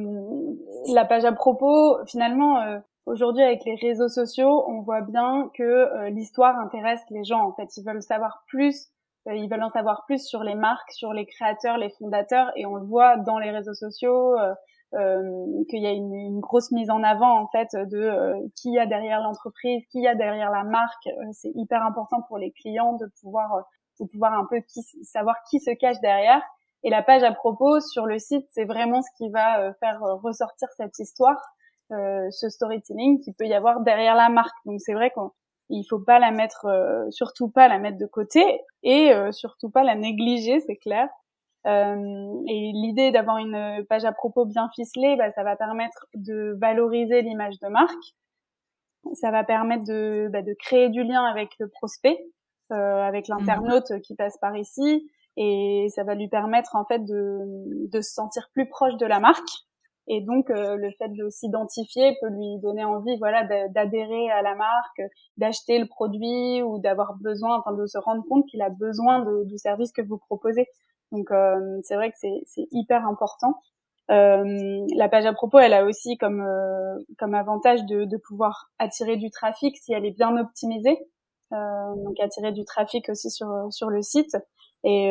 la 0.93 1.05
page 1.05 1.25
à 1.25 1.33
propos, 1.33 1.97
finalement, 2.07 2.81
aujourd'hui 3.07 3.43
avec 3.43 3.65
les 3.65 3.75
réseaux 3.75 4.09
sociaux, 4.09 4.65
on 4.69 4.83
voit 4.83 5.01
bien 5.01 5.51
que 5.55 6.09
l'histoire 6.11 6.57
intéresse 6.59 7.01
les 7.11 7.25
gens. 7.25 7.45
En 7.45 7.53
fait, 7.53 7.77
ils 7.77 7.85
veulent 7.85 8.03
savoir 8.03 8.45
plus 8.47 8.91
ils 9.35 9.49
veulent 9.49 9.63
en 9.63 9.71
savoir 9.71 10.05
plus 10.07 10.25
sur 10.25 10.43
les 10.43 10.55
marques, 10.55 10.93
sur 10.93 11.13
les 11.13 11.27
créateurs, 11.27 11.79
les 11.79 11.91
fondateurs, 11.91 12.53
et 12.57 12.67
on 12.67 12.77
le 12.77 12.87
voit 12.87 13.17
dans 13.17 13.39
les 13.39 13.51
réseaux 13.51 13.75
sociaux. 13.75 14.39
Euh, 14.39 14.55
euh, 14.95 15.65
qu'il 15.69 15.83
y 15.83 15.87
a 15.87 15.91
une, 15.91 16.15
une, 16.15 16.39
grosse 16.39 16.71
mise 16.71 16.91
en 16.91 17.03
avant 17.03 17.41
en 17.41 17.49
fait 17.49 17.75
de 17.75 17.99
euh, 17.99 18.39
qui 18.55 18.71
y 18.71 18.79
a 18.79 18.87
derrière 18.87 19.21
l'entreprise, 19.21 19.85
qui 19.91 19.99
y 20.03 20.07
a 20.07 20.15
derrière 20.15 20.51
la 20.53 20.63
marque. 20.63 21.09
c'est 21.33 21.51
hyper 21.57 21.83
important 21.83 22.23
pour 22.29 22.39
les 22.39 22.53
clients 22.53 22.93
de 22.93 23.07
pouvoir 23.21 23.65
de 23.99 24.07
pouvoir 24.07 24.35
un 24.35 24.47
peu 24.49 24.61
qui, 24.61 24.83
savoir 25.03 25.35
qui 25.51 25.59
se 25.59 25.73
cache 25.73 26.01
derrière. 26.03 26.41
Et 26.85 26.91
la 26.91 27.03
page 27.03 27.25
à 27.25 27.33
propos 27.33 27.81
sur 27.81 28.07
le 28.07 28.21
site, 28.21 28.47
c'est 28.53 28.65
vraiment 28.65 29.03
ce 29.03 29.09
qui 29.17 29.29
va 29.29 29.73
faire 29.81 30.01
ressortir 30.23 30.69
cette 30.77 30.97
histoire, 31.01 31.43
ce 31.91 32.49
storytelling 32.49 33.21
qui 33.21 33.33
peut 33.33 33.47
y 33.47 33.55
avoir 33.55 33.81
derrière 33.81 34.15
la 34.15 34.29
marque. 34.29 34.55
Donc 34.67 34.81
c'est 34.81 34.95
vrai 34.95 35.11
qu'on 35.11 35.33
il 35.69 35.85
faut 35.85 35.99
pas 35.99 36.19
la 36.19 36.31
mettre, 36.31 36.67
euh, 36.67 37.11
surtout 37.11 37.49
pas 37.49 37.69
la 37.69 37.79
mettre 37.79 37.99
de 37.99 38.07
côté 38.07 38.61
et 38.83 39.13
euh, 39.13 39.33
surtout 39.33 39.71
pas 39.71 39.85
la 39.85 39.95
négliger, 39.95 40.61
c'est 40.61 40.77
clair. 40.77 41.09
Euh, 41.67 42.43
et 42.47 42.71
l'idée 42.73 43.11
d'avoir 43.11 43.39
une 43.39 43.85
page 43.89 44.05
à 44.05 44.13
propos 44.13 44.45
bien 44.45 44.69
ficelée, 44.75 45.17
bah, 45.17 45.31
ça 45.33 45.43
va 45.43 45.57
permettre 45.57 46.07
de 46.15 46.57
valoriser 46.61 47.23
l'image 47.23 47.59
de 47.61 47.69
marque. 47.69 48.15
Ça 49.15 49.31
va 49.31 49.45
permettre 49.45 49.85
de, 49.85 50.29
bah, 50.33 50.43
de 50.43 50.55
créer 50.55 50.89
du 50.89 51.03
lien 51.03 51.25
avec 51.25 51.51
le 51.59 51.69
prospect, 51.69 52.25
avec 52.71 53.29
mhm. 53.29 53.39
l'internaute 53.39 54.01
qui 54.03 54.15
passe 54.15 54.39
par 54.39 54.57
ici, 54.57 55.11
et 55.37 55.89
ça 55.91 56.05
va 56.05 56.15
lui 56.15 56.29
permettre 56.29 56.77
en 56.77 56.85
fait 56.85 57.05
de, 57.05 57.41
de 57.89 58.01
se 58.01 58.13
sentir 58.13 58.49
plus 58.53 58.69
proche 58.69 58.97
de 58.97 59.07
la 59.07 59.21
marque 59.21 59.67
et 60.09 60.21
donc 60.21 60.51
euh, 60.51 60.77
le 60.77 60.91
fait 60.93 61.09
de 61.09 61.29
s'identifier 61.29 62.17
peut 62.21 62.29
lui 62.29 62.59
donner 62.61 62.85
envie, 62.85 63.17
voilà, 63.19 63.45
d'adhérer 63.69 64.31
à 64.31 64.43
la 64.43 64.55
marque, 64.55 65.03
d'acheter 65.37 65.79
le 65.79 65.87
produit 65.87 66.63
ou 66.63 66.79
d'avoir 66.79 67.15
besoin, 67.17 67.59
enfin 67.59 67.73
de 67.73 67.87
se 67.87 67.99
rendre 67.99 68.23
compte 68.29 68.47
qu'il 68.47 68.63
a 68.63 68.71
besoin 68.71 69.25
du 69.45 69.59
service 69.59 69.93
que 69.93 70.03
vous 70.03 70.19
proposez. 70.19 70.69
Donc 71.13 71.31
euh, 71.31 71.81
c'est 71.83 71.97
vrai 71.97 72.11
que 72.11 72.17
c'est 72.19 72.69
hyper 72.73 73.07
important. 73.07 73.61
Euh, 74.11 74.87
la 74.95 75.09
page 75.09 75.27
à 75.27 75.33
propos, 75.33 75.59
elle 75.59 75.75
a 75.75 75.85
aussi 75.85 76.17
comme 76.17 76.41
euh, 76.41 76.97
comme 77.19 77.35
avantage 77.35 77.85
de, 77.87 78.05
de, 78.05 78.17
pouvoir 78.17 78.71
attirer 78.79 79.17
du 79.17 79.31
trafic 79.31 79.77
si 79.77 79.93
elle 79.93 80.05
est 80.05 80.17
bien 80.17 80.37
optimisée. 80.37 80.99
donc 81.51 82.21
attirer 82.21 82.53
du 82.53 82.65
trafic 82.65 83.09
aussi 83.09 83.31
sur 83.31 83.49
sur 83.71 83.91
le 83.91 84.03
site 84.03 84.37
Et 84.85 85.11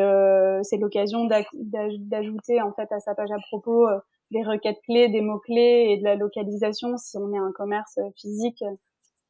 c'est 0.64 0.78
l'occasion 0.78 1.28
d'ajouter 1.54 2.62
en 2.62 2.72
fait 2.74 2.90
à 2.92 3.00
sa 3.02 3.14
page 3.16 3.32
à 3.32 3.40
propos 3.50 3.86
des 4.32 4.44
requêtes 4.44 4.80
clés, 4.86 5.10
des 5.10 5.22
mots 5.22 5.40
clés 5.40 5.88
et 5.90 5.98
de 5.98 6.04
la 6.04 6.16
localisation 6.16 6.98
si 6.98 7.18
on 7.18 7.34
est 7.34 7.38
un 7.38 7.52
commerce 7.54 8.00
physique. 8.18 8.64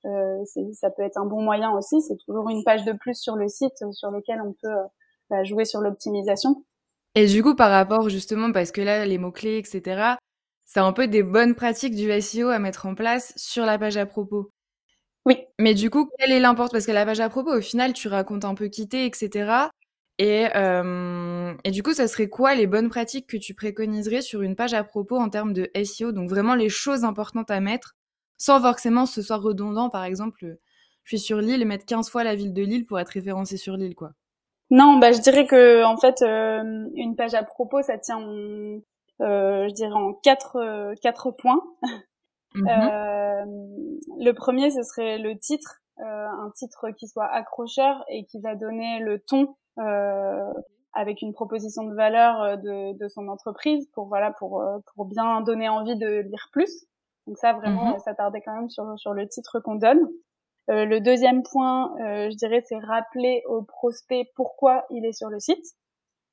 ça 0.03 0.89
peut 0.91 1.03
être 1.03 1.17
un 1.17 1.25
bon 1.25 1.41
moyen 1.41 1.71
aussi. 1.71 2.01
C'est 2.01 2.17
toujours 2.25 2.49
une 2.49 2.63
page 2.63 2.85
de 2.85 2.93
plus 2.93 3.19
sur 3.19 3.35
le 3.35 3.47
site 3.47 3.83
sur 3.91 4.11
lequel 4.11 4.41
on 4.41 4.53
peut 4.61 4.75
bah, 5.29 5.43
jouer 5.43 5.65
sur 5.65 5.81
l'optimisation. 5.81 6.63
Et 7.15 7.27
du 7.27 7.41
coup, 7.41 7.55
par 7.55 7.71
rapport 7.71 8.09
justement, 8.09 8.51
parce 8.51 8.71
que 8.71 8.81
là, 8.81 9.05
les 9.05 9.17
mots-clés, 9.17 9.57
etc., 9.57 10.15
c'est 10.65 10.79
un 10.79 10.91
peu 10.91 11.07
des 11.07 11.23
bonnes 11.23 11.55
pratiques 11.55 11.95
du 11.95 12.11
SEO 12.21 12.49
à 12.49 12.59
mettre 12.59 12.85
en 12.85 12.95
place 12.95 13.33
sur 13.37 13.65
la 13.65 13.77
page 13.77 13.97
à 13.97 14.05
propos. 14.05 14.51
Oui. 15.25 15.45
Mais 15.59 15.73
du 15.73 15.89
coup, 15.89 16.09
quelle 16.17 16.31
est 16.31 16.39
l'importance? 16.39 16.71
Parce 16.71 16.85
que 16.85 16.91
la 16.91 17.05
page 17.05 17.19
à 17.19 17.29
propos, 17.29 17.55
au 17.55 17.61
final, 17.61 17.93
tu 17.93 18.07
racontes 18.07 18.45
un 18.45 18.55
peu 18.55 18.67
quitter, 18.67 19.05
etc. 19.05 19.69
Et, 20.17 20.47
euh, 20.55 21.53
et 21.63 21.71
du 21.71 21.83
coup, 21.83 21.93
ça 21.93 22.07
serait 22.07 22.29
quoi 22.29 22.55
les 22.55 22.67
bonnes 22.67 22.89
pratiques 22.89 23.27
que 23.27 23.37
tu 23.37 23.53
préconiserais 23.53 24.21
sur 24.21 24.41
une 24.41 24.55
page 24.55 24.73
à 24.73 24.83
propos 24.83 25.17
en 25.17 25.29
termes 25.29 25.53
de 25.53 25.69
SEO 25.83 26.13
Donc 26.13 26.29
vraiment 26.29 26.55
les 26.55 26.69
choses 26.69 27.03
importantes 27.03 27.51
à 27.51 27.59
mettre, 27.59 27.95
sans 28.37 28.61
forcément 28.61 29.05
ce 29.05 29.21
soit 29.21 29.37
redondant. 29.37 29.89
Par 29.89 30.05
exemple, 30.05 30.57
je 31.03 31.17
suis 31.17 31.19
sur 31.19 31.39
Lille 31.39 31.61
et 31.61 31.65
mettre 31.65 31.85
15 31.85 32.09
fois 32.09 32.23
la 32.23 32.35
ville 32.35 32.53
de 32.53 32.63
Lille 32.63 32.85
pour 32.85 32.99
être 32.99 33.09
référencé 33.09 33.57
sur 33.57 33.75
Lille, 33.75 33.95
quoi. 33.95 34.11
Non, 34.71 34.97
bah 34.97 35.11
je 35.11 35.19
dirais 35.19 35.45
que 35.45 35.83
en 35.83 35.97
fait, 35.97 36.23
euh, 36.23 36.85
une 36.95 37.15
page 37.15 37.35
à 37.35 37.43
propos, 37.43 37.83
ça 37.83 37.99
tient 37.99 38.19
euh, 39.21 39.67
je 39.69 39.73
dirais 39.73 39.93
en 39.93 40.13
quatre, 40.13 40.57
euh, 40.57 40.93
quatre 41.01 41.31
points. 41.31 41.61
Mhm. 42.53 42.67
Euh, 42.69 43.45
le 44.19 44.31
premier, 44.31 44.71
ce 44.71 44.81
serait 44.83 45.17
le 45.17 45.37
titre, 45.37 45.81
un 45.97 46.51
titre 46.55 46.91
qui 46.91 47.07
soit 47.07 47.27
accrocheur 47.27 48.03
et 48.09 48.25
qui 48.25 48.39
va 48.39 48.55
donner 48.55 48.99
le 48.99 49.19
ton 49.19 49.55
avec 50.93 51.21
une 51.21 51.33
proposition 51.33 51.83
de 51.83 51.93
valeur 51.93 52.57
de, 52.57 52.97
de 52.97 53.07
son 53.07 53.27
entreprise 53.27 53.87
pour 53.93 54.07
voilà 54.07 54.31
pour 54.31 54.63
pour 54.93 55.05
bien 55.05 55.41
donner 55.41 55.69
envie 55.69 55.97
de 55.97 56.21
lire 56.21 56.49
plus. 56.51 56.85
Donc 57.27 57.37
ça 57.37 57.53
vraiment, 57.53 57.97
ça 57.99 58.13
tardait 58.13 58.41
quand 58.41 58.55
même 58.55 58.69
sur 58.69 58.97
sur 58.99 59.13
le 59.13 59.27
titre 59.27 59.59
qu'on 59.59 59.75
donne. 59.75 60.07
Euh, 60.69 60.85
le 60.85 60.99
deuxième 60.99 61.43
point, 61.43 61.95
euh, 61.99 62.29
je 62.31 62.35
dirais, 62.35 62.61
c'est 62.67 62.77
rappeler 62.77 63.43
au 63.47 63.61
prospect 63.61 64.31
pourquoi 64.35 64.85
il 64.89 65.05
est 65.05 65.13
sur 65.13 65.29
le 65.29 65.39
site. 65.39 65.65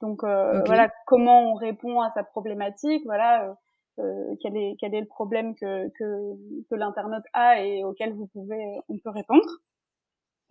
Donc 0.01 0.25
euh, 0.25 0.63
voilà 0.65 0.91
comment 1.07 1.53
on 1.53 1.55
répond 1.55 2.01
à 2.01 2.11
sa 2.11 2.25
problématique, 2.25 3.03
voilà 3.05 3.55
euh, 3.99 4.03
euh, 4.03 4.37
quel 4.41 4.57
est 4.57 4.77
quel 4.79 4.95
est 4.95 5.01
le 5.01 5.07
problème 5.07 5.55
que 5.55 5.89
que, 5.91 6.35
que 6.71 6.75
l'internaute 6.75 7.25
a 7.33 7.63
et 7.63 7.85
auquel 7.85 8.15
vous 8.15 8.27
pouvez 8.27 8.65
on 8.89 8.99
peut 8.99 9.11
répondre. 9.11 9.47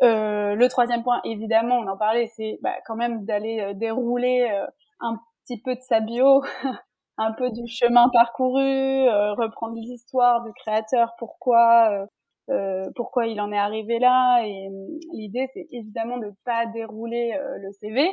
Euh, 0.03 0.55
le 0.55 0.67
troisième 0.67 1.03
point, 1.03 1.21
évidemment, 1.25 1.77
on 1.77 1.87
en 1.87 1.97
parlait, 1.97 2.27
c'est 2.35 2.57
bah, 2.61 2.75
quand 2.87 2.95
même 2.95 3.25
d'aller 3.25 3.73
dérouler 3.75 4.49
un 4.99 5.19
petit 5.43 5.61
peu 5.61 5.75
de 5.75 5.81
sa 5.81 5.99
bio, 5.99 6.43
un 7.17 7.33
peu 7.33 7.51
du 7.51 7.67
chemin 7.67 8.09
parcouru, 8.09 9.07
reprendre 9.37 9.75
l'histoire 9.75 10.43
du 10.43 10.51
créateur, 10.53 11.13
pourquoi 11.19 12.07
pourquoi 12.95 13.27
il 13.27 13.39
en 13.39 13.51
est 13.51 13.57
arrivé 13.57 13.99
là. 13.99 14.41
Et 14.43 14.69
l'idée, 15.13 15.47
c'est 15.53 15.67
évidemment 15.71 16.17
de 16.17 16.33
pas 16.45 16.65
dérouler 16.65 17.37
le 17.59 17.71
CV, 17.73 18.09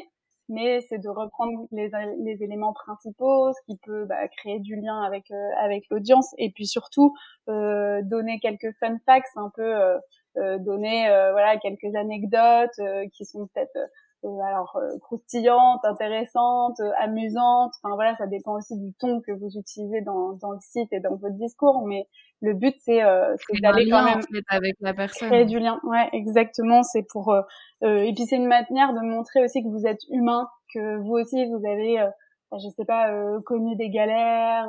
mais 0.49 0.81
c'est 0.83 0.99
de 0.99 1.09
reprendre 1.09 1.67
les, 1.73 1.91
les, 2.19 2.43
éléments 2.43 2.73
principaux, 2.73 3.53
ce 3.53 3.61
qui 3.67 3.79
peut 3.85 4.05
bah, 4.07 4.29
créer 4.29 4.61
du 4.61 4.77
lien 4.77 5.03
avec 5.03 5.31
euh, 5.31 5.51
avec 5.59 5.85
l'audience, 5.91 6.35
et 6.39 6.51
puis 6.51 6.67
surtout 6.67 7.15
euh, 7.49 8.01
donner 8.03 8.41
quelques 8.41 8.73
fun 8.81 8.97
facts, 9.07 9.37
un 9.37 9.51
peu 9.55 9.63
euh, 9.63 9.99
euh 10.37 10.59
donner 10.59 11.09
euh, 11.09 11.33
voilà 11.33 11.57
quelques 11.59 11.95
anecdotes 11.95 12.81
qui 13.13 13.25
sont 13.25 13.47
peut-être 13.49 13.79
alors 14.25 14.79
croustillantes, 15.01 15.85
intéressantes, 15.85 16.81
amusantes. 16.99 17.73
Enfin 17.83 17.95
voilà, 17.95 18.17
ça 18.17 18.27
dépend 18.27 18.57
aussi 18.57 18.77
du 18.77 18.93
ton 18.95 19.21
que 19.21 19.33
vous 19.33 19.57
utilisez 19.57 20.01
dans 20.01 20.33
dans 20.33 20.53
le 20.53 20.61
site 20.61 20.93
et 20.93 21.01
dans 21.01 21.17
votre 21.17 21.37
discours, 21.37 21.87
mais 21.87 22.07
le 22.41 22.55
but 22.55 22.75
c'est 22.79 23.01
d'aller 23.63 23.89
quand 23.91 24.05
même 24.05 24.21
avec 24.49 24.77
la 24.81 24.95
personne. 24.95 25.29
créer 25.29 25.45
du 25.45 25.59
lien. 25.59 25.81
Ouais 25.85 26.09
exactement. 26.13 26.83
C'est 26.83 27.05
pour 27.05 27.35
euh, 27.85 28.03
et 28.03 28.13
puis 28.13 28.27
c'est 28.27 28.37
une 28.37 28.49
manière 28.49 28.93
de 28.93 29.01
montrer 29.01 29.45
aussi 29.45 29.63
que 29.63 29.69
vous 29.69 29.87
êtes 29.87 30.03
humain, 30.11 30.49
que 30.75 30.97
vous 30.97 31.13
aussi 31.13 31.47
vous 31.47 31.65
avez, 31.67 32.01
euh, 32.01 32.11
je 32.53 32.69
sais 32.77 32.85
pas, 32.85 33.13
euh, 33.13 33.41
connu 33.43 33.77
des 33.77 33.91
galères, 33.91 34.69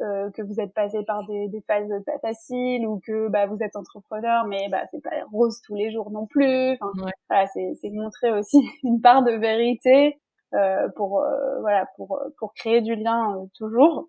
euh, 0.00 0.30
que 0.30 0.42
vous 0.42 0.60
êtes 0.60 0.72
passé 0.74 1.04
par 1.04 1.24
des, 1.26 1.48
des 1.48 1.60
phases 1.60 1.88
pas 2.04 2.18
faciles 2.18 2.86
ou 2.86 3.00
que 3.00 3.28
bah, 3.28 3.46
vous 3.46 3.58
êtes 3.60 3.76
entrepreneur, 3.76 4.46
mais 4.46 4.68
bah 4.70 4.82
c'est 4.90 5.02
pas 5.02 5.10
rose 5.30 5.60
tous 5.62 5.74
les 5.74 5.92
jours 5.92 6.10
non 6.10 6.26
plus. 6.26 6.72
Enfin, 6.80 7.10
voilà, 7.28 7.46
c'est 7.46 7.90
montrer 7.90 8.30
aussi 8.32 8.58
une 8.82 9.00
part 9.00 9.22
de 9.22 9.32
vérité 9.32 10.18
pour 10.96 11.24
voilà 11.60 11.86
pour 11.96 12.20
pour 12.38 12.52
créer 12.52 12.82
du 12.82 12.94
lien 12.94 13.46
toujours. 13.56 14.08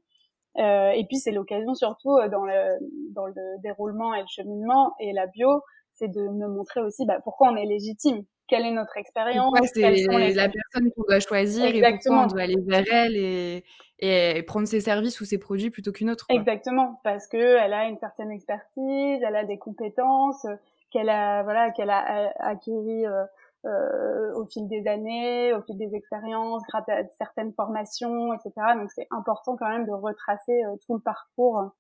et 0.58 1.06
puis 1.08 1.18
c'est 1.18 1.32
l'occasion 1.32 1.74
surtout 1.74 2.18
dans 2.30 2.44
le 2.44 2.80
dans 3.14 3.28
le 3.28 3.62
déroulement 3.62 4.14
et 4.14 4.20
le 4.22 4.28
cheminement 4.28 4.94
et 5.00 5.14
la 5.14 5.28
bio 5.28 5.62
c'est 5.94 6.08
de 6.08 6.28
me 6.28 6.48
montrer 6.48 6.82
aussi 6.82 7.06
bah, 7.06 7.20
pourquoi 7.24 7.50
on 7.52 7.56
est 7.56 7.66
légitime, 7.66 8.24
quelle 8.48 8.66
est 8.66 8.72
notre 8.72 8.98
expérience. 8.98 9.54
c'est 9.74 9.82
la 9.82 10.50
personne 10.50 10.92
qu'on 10.96 11.04
doit 11.08 11.20
choisir 11.20 11.74
et 11.74 11.82
pourquoi 11.82 12.24
on 12.24 12.28
doit 12.28 12.42
aller 12.42 12.58
vers 12.68 12.86
elle 12.92 13.16
et, 13.16 13.64
et 14.00 14.44
prendre 14.44 14.68
ses 14.68 14.82
services 14.82 15.22
ou 15.22 15.26
ses 15.26 15.38
produits 15.38 15.70
plutôt 15.70 15.92
qu'une 15.92 16.10
autre. 16.10 16.26
Exactement, 16.30 17.00
parce 17.04 17.28
que 17.28 17.38
elle 17.38 17.74
a 17.74 17.86
une 17.86 17.98
certaine 17.98 18.32
expertise, 18.32 19.22
elle 19.26 19.36
a 19.36 19.46
des 19.46 19.58
compétences 19.58 20.46
qu'elle 20.94 21.10
a 21.10 21.44
voilà 21.44 21.72
qu'elle 21.72 21.90
a 21.90 22.32
acquis 22.40 22.72
euh, 22.72 23.26
euh, 23.66 24.34
au 24.36 24.46
fil 24.46 24.68
des 24.68 24.88
années, 24.88 25.54
au 25.54 25.62
fil 25.64 25.78
des 25.78 25.96
expériences, 25.96 26.62
grâce 26.70 26.88
à 26.88 27.04
certaines 27.18 27.54
formations, 27.54 28.34
etc. 28.34 28.52
Donc 28.76 28.92
c'est 28.92 29.08
important 29.10 29.58
quand 29.58 29.70
même 29.70 29.86
de 29.86 29.94
retracer 29.94 30.64
euh, 30.64 30.76
tout 30.86 30.94
le 30.94 31.02
parcours 31.02 31.72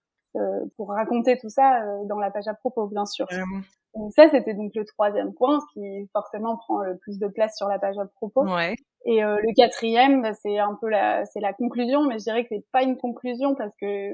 pour 0.77 0.89
raconter 0.89 1.37
tout 1.37 1.49
ça 1.49 1.85
dans 2.05 2.17
la 2.17 2.31
page 2.31 2.47
à 2.47 2.55
propos, 2.55 2.87
bien 2.87 3.05
sûr. 3.05 3.27
Donc 3.95 4.11
ça, 4.13 4.27
c'était 4.29 4.53
donc 4.53 4.71
le 4.73 4.85
troisième 4.85 5.33
point, 5.33 5.59
ce 5.59 5.65
qui 5.73 6.09
forcément 6.13 6.57
prend 6.57 6.79
le 6.79 6.97
plus 6.97 7.19
de 7.19 7.27
place 7.27 7.55
sur 7.55 7.67
la 7.67 7.77
page 7.77 7.97
à 7.97 8.05
propos. 8.05 8.43
Ouais. 8.43 8.75
Et 9.05 9.23
euh, 9.23 9.35
le 9.35 9.53
quatrième, 9.55 10.21
bah, 10.21 10.33
c'est 10.33 10.57
un 10.57 10.75
peu 10.79 10.89
la, 10.89 11.25
c'est 11.25 11.41
la 11.41 11.53
conclusion, 11.53 12.03
mais 12.03 12.17
je 12.17 12.23
dirais 12.23 12.43
que 12.43 12.49
c'est 12.49 12.65
pas 12.71 12.83
une 12.83 12.97
conclusion 12.97 13.53
parce 13.55 13.73
que 13.79 14.11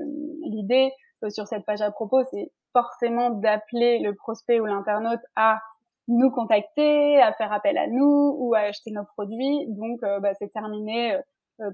l'idée 0.49 0.91
sur 1.29 1.47
cette 1.47 1.65
page 1.65 1.81
à 1.81 1.91
propos, 1.91 2.23
c'est 2.31 2.51
forcément 2.73 3.29
d'appeler 3.29 3.99
le 3.99 4.15
prospect 4.15 4.59
ou 4.59 4.65
l'internaute 4.65 5.21
à 5.35 5.59
nous 6.07 6.31
contacter, 6.31 7.21
à 7.21 7.33
faire 7.33 7.53
appel 7.53 7.77
à 7.77 7.87
nous 7.87 8.35
ou 8.37 8.55
à 8.55 8.59
acheter 8.59 8.91
nos 8.91 9.05
produits. 9.05 9.65
Donc, 9.67 9.99
bah, 10.01 10.33
c'est 10.39 10.51
terminé 10.51 11.17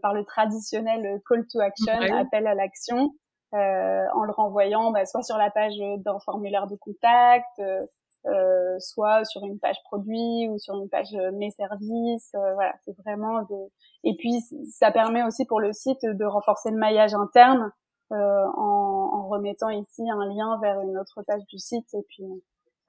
par 0.01 0.13
le 0.13 0.25
traditionnel 0.25 1.21
call 1.27 1.45
to 1.47 1.59
action, 1.59 1.93
appel 2.15 2.47
à 2.47 2.55
l'action. 2.55 3.11
Euh, 3.55 4.05
en 4.13 4.23
le 4.23 4.33
renvoyant 4.33 4.91
bah, 4.91 5.05
soit 5.05 5.21
sur 5.21 5.37
la 5.37 5.49
page 5.49 5.75
d'un 5.77 6.19
formulaire 6.19 6.67
de 6.67 6.75
contact, 6.75 7.47
euh, 7.59 7.85
euh, 8.25 8.79
soit 8.79 9.23
sur 9.23 9.45
une 9.45 9.59
page 9.59 9.77
produit 9.85 10.49
ou 10.49 10.57
sur 10.57 10.75
une 10.75 10.89
page 10.89 11.15
mes 11.33 11.51
services. 11.51 12.31
voilà, 12.33 12.73
c'est 12.83 12.97
vraiment 13.05 13.43
de... 13.43 13.55
Et 14.03 14.15
puis 14.17 14.41
ça 14.71 14.91
permet 14.91 15.23
aussi 15.23 15.45
pour 15.45 15.61
le 15.61 15.71
site 15.71 16.03
de 16.03 16.25
renforcer 16.25 16.71
le 16.71 16.77
maillage 16.77 17.13
interne 17.13 17.71
en, 18.09 18.15
en, 18.57 19.27
remettant 19.29 19.69
ici 19.69 20.03
un 20.09 20.25
lien 20.25 20.59
vers 20.61 20.81
une 20.81 20.97
autre 20.97 21.21
page 21.25 21.45
du 21.47 21.57
site 21.57 21.93
et 21.93 22.03
puis 22.09 22.25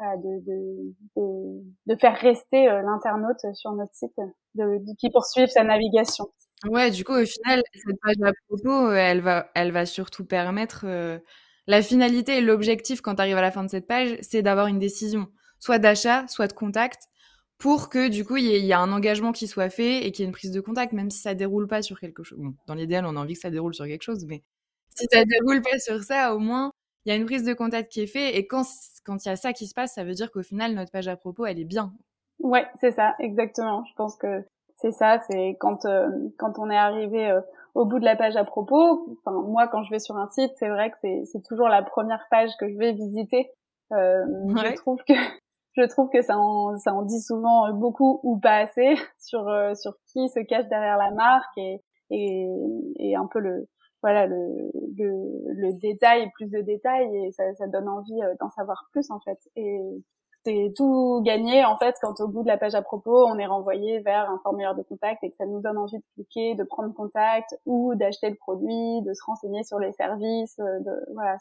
de, 0.00 1.96
faire 1.96 2.16
rester 2.16 2.66
l'internaute 2.66 3.54
sur 3.54 3.73
notre 3.73 3.94
site, 3.94 4.16
de, 4.54 4.80
qui 4.99 5.11
poursuivre 5.11 5.50
sa 5.50 5.64
navigation. 5.64 6.26
Ouais, 6.64 6.90
du 6.90 7.04
coup, 7.04 7.12
au 7.12 7.26
final, 7.26 7.62
cette 7.75 8.00
page 8.02 8.16
à 8.25 8.32
propos, 8.48 8.90
elle 8.92 9.20
va, 9.20 9.50
elle 9.54 9.72
va 9.72 9.86
surtout 9.86 10.25
permettre 10.25 10.86
la 11.66 11.82
finalité 11.82 12.38
et 12.38 12.40
l'objectif 12.40 13.00
quand 13.00 13.16
tu 13.16 13.20
arrives 13.20 13.36
à 13.36 13.42
la 13.42 13.50
fin 13.50 13.64
de 13.64 13.70
cette 13.70 13.86
page, 13.86 14.16
c'est 14.22 14.42
d'avoir 14.42 14.66
une 14.68 14.78
décision, 14.78 15.28
soit 15.58 15.78
d'achat, 15.78 16.26
soit 16.28 16.46
de 16.46 16.52
contact, 16.52 17.08
pour 17.58 17.88
que 17.88 18.08
du 18.08 18.25
coup 18.25 18.36
il 18.36 18.44
y, 18.44 18.70
ait 18.70 18.75
un 18.75 18.92
engagement 18.92 19.32
qui 19.32 19.48
soit 19.48 19.70
fait 19.70 20.06
et 20.06 20.12
qu'il 20.12 20.22
y 20.22 20.25
ait 20.25 20.28
une 20.28 20.32
prise 20.32 20.52
de 20.52 20.60
contact, 20.60 20.92
même 20.92 21.10
si 21.10 21.18
ça 21.18 21.34
déroule 21.34 21.66
pas 21.66 21.82
sur 21.82 21.98
quelque 21.98 22.22
chose. 22.22 22.38
Dans 22.66 22.75
l'idéal, 22.75 23.06
on 23.06 23.16
a 23.16 23.20
envie 23.20 23.34
que 23.34 23.40
ça 23.40 23.50
déroule 23.50 23.75
sur 23.75 23.86
quelque 23.86 24.02
chose, 24.02 24.25
mais 24.26 24.42
si 24.94 25.06
ça 25.10 25.25
déroule 25.25 25.62
pas 25.62 25.78
sur 25.78 26.02
ça, 26.02 26.34
au 26.34 26.38
moins 26.38 26.70
il 27.04 27.10
y 27.10 27.12
a 27.12 27.16
une 27.16 27.26
prise 27.26 27.44
de 27.44 27.54
contact 27.54 27.90
qui 27.90 28.02
est 28.02 28.06
faite 28.06 28.34
et 28.34 28.46
quand 28.46 28.64
quand 29.04 29.25
il 29.25 29.28
y 29.28 29.32
a 29.32 29.36
ça 29.36 29.52
qui 29.52 29.66
se 29.66 29.75
passe, 29.75 29.94
ça 29.94 30.04
veut 30.04 30.14
dire 30.14 30.30
qu'au 30.30 30.42
final 30.42 30.75
notre 30.75 30.92
page 30.92 31.08
à 31.08 31.16
propos, 31.16 31.46
elle 31.46 31.58
est 31.58 31.64
bien. 31.64 31.92
Ouais, 32.38 32.66
c'est 32.80 32.92
ça, 32.92 33.14
exactement. 33.18 33.84
Je 33.86 33.94
pense 33.94 34.16
que 34.16 34.44
c'est 34.76 34.92
ça, 34.92 35.18
c'est 35.28 35.56
quand 35.59 35.85
euh, 35.87 36.09
quand 36.38 36.59
on 36.59 36.71
est 36.71 36.76
arrivé 36.76 37.30
euh, 37.30 37.40
au 37.75 37.85
bout 37.87 37.99
de 37.99 38.04
la 38.04 38.16
page 38.16 38.37
à 38.37 38.45
propos. 38.45 39.06
Enfin, 39.18 39.33
moi, 39.42 39.68
quand 39.68 39.83
je 39.83 39.90
vais 39.90 39.99
sur 39.99 40.16
un 40.16 40.28
site, 40.28 40.52
c'est 40.56 40.68
vrai 40.68 40.90
que 40.90 40.97
c'est 41.00 41.23
c'est 41.25 41.42
toujours 41.42 41.68
la 41.68 41.83
première 41.83 42.26
page 42.30 42.50
que 42.61 42.68
je 42.68 42.76
vais 42.76 42.92
visiter. 42.92 43.50
Euh, 43.92 44.25
Je 44.56 44.75
trouve 44.75 45.02
que 45.06 45.14
je 45.76 45.83
trouve 45.88 46.11
que 46.11 46.23
ça 46.23 46.38
en 46.38 46.76
ça 46.78 46.92
en 46.92 47.02
dit 47.02 47.21
souvent 47.21 47.73
beaucoup 47.73 48.21
ou 48.23 48.38
pas 48.38 48.56
assez 48.56 48.95
sur 49.18 49.49
euh, 49.49 49.75
sur 49.75 49.95
qui 50.12 50.28
se 50.28 50.40
cache 50.40 50.68
derrière 50.68 50.99
la 50.99 51.11
marque 51.11 51.56
et 51.56 51.83
et, 52.11 52.47
et 52.99 53.16
un 53.16 53.26
peu 53.26 53.40
le 53.40 53.66
voilà 54.02 54.26
le, 54.26 54.37
le, 54.97 55.12
le 55.52 55.80
détail 55.80 56.30
plus 56.35 56.49
de 56.50 56.61
détails 56.61 57.09
et 57.16 57.33
ça, 57.33 57.42
ça 57.54 57.66
donne 57.66 57.88
envie 57.88 58.21
d'en 58.38 58.50
savoir 58.50 58.87
plus 58.92 59.11
en 59.11 59.18
fait 59.21 59.38
et 59.56 59.80
c'est 60.47 60.73
tout 60.76 61.23
gagné 61.25 61.65
en 61.65 61.76
fait 61.76 61.97
quand 62.00 62.21
au 62.21 62.29
bout 62.29 62.45
de 62.45 62.47
la 62.47 62.57
page 62.57 62.76
à 62.76 62.83
propos 62.83 63.26
on 63.26 63.37
est 63.37 63.47
renvoyé 63.47 63.99
vers 63.99 64.31
un 64.31 64.38
formulaire 64.45 64.76
de 64.76 64.83
contact 64.83 65.25
et 65.25 65.31
que 65.31 65.37
ça 65.37 65.45
nous 65.45 65.61
donne 65.61 65.76
envie 65.76 65.99
de 65.99 66.05
cliquer, 66.15 66.55
de 66.55 66.62
prendre 66.62 66.95
contact 66.95 67.59
ou 67.67 67.97
d'acheter 67.97 68.31
le 68.31 68.37
produit, 68.37 69.03
de 69.03 69.12
se 69.12 69.25
renseigner 69.25 69.65
sur 69.65 69.81
les 69.81 69.93
services, 69.95 70.57
euh, 70.61 70.79
de 70.81 71.12
voilà, 71.15 71.37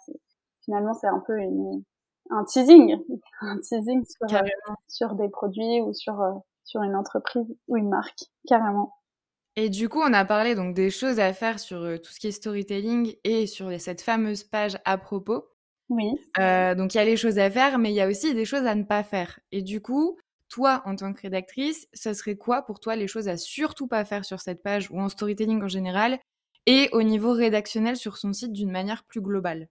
finalement 0.64 0.96
c'est 0.96 1.08
un 1.08 1.20
peu 1.20 1.38
une, 1.38 1.84
un 2.32 2.44
teasing, 2.46 2.98
un 3.42 3.60
teasing 3.60 4.04
sur, 4.04 4.42
sur 4.88 5.14
des 5.14 5.30
produits 5.30 5.82
ou 5.82 5.94
sur 5.94 6.20
euh, 6.20 6.34
sur 6.64 6.82
une 6.82 6.96
entreprise 6.96 7.56
ou 7.68 7.78
une 7.78 7.90
marque 7.90 8.24
carrément. 8.48 8.96
Et 9.56 9.70
du 9.70 9.88
coup, 9.88 10.02
on 10.02 10.14
a 10.14 10.26
parlé 10.26 10.56
donc 10.56 10.74
des 10.74 10.90
choses 10.90 11.20
à 11.20 11.32
faire 11.32 11.60
sur 11.60 11.82
euh, 11.84 11.98
tout 11.98 12.12
ce 12.12 12.20
qui 12.20 12.28
est 12.28 12.32
storytelling 12.32 13.16
et 13.24 13.46
sur 13.46 13.80
cette 13.80 14.02
fameuse 14.02 14.44
page 14.44 14.78
à 14.84 14.98
propos. 14.98 15.46
Oui. 15.90 16.12
Euh, 16.40 16.76
donc 16.76 16.94
il 16.94 16.98
y 16.98 17.02
a 17.02 17.06
les 17.06 17.18
choses 17.18 17.40
à 17.40 17.50
faire, 17.52 17.78
mais 17.78 17.92
il 17.92 17.96
y 17.96 18.02
a 18.02 18.08
aussi 18.08 18.34
des 18.34 18.46
choses 18.46 18.66
à 18.66 18.76
ne 18.76 18.84
pas 18.84 19.04
faire. 19.04 19.40
Et 19.52 19.62
du 19.62 19.82
coup, 19.82 20.18
toi, 20.50 20.82
en 20.86 20.96
tant 20.96 21.14
que 21.14 21.22
rédactrice, 21.22 21.88
ce 21.94 22.14
serait 22.14 22.36
quoi 22.36 22.64
pour 22.64 22.80
toi 22.80 22.96
les 22.96 23.08
choses 23.08 23.28
à 23.28 23.38
surtout 23.38 23.88
pas 23.88 24.06
faire 24.06 24.26
sur 24.26 24.40
cette 24.40 24.64
page 24.64 24.90
ou 24.92 25.00
en 25.00 25.10
storytelling 25.10 25.62
en 25.64 25.68
général 25.68 26.20
et 26.66 26.90
au 26.94 27.04
niveau 27.04 27.34
rédactionnel 27.34 27.96
sur 27.96 28.18
son 28.18 28.34
site 28.34 28.54
d'une 28.54 28.72
manière 28.72 29.04
plus 29.04 29.22
globale? 29.22 29.68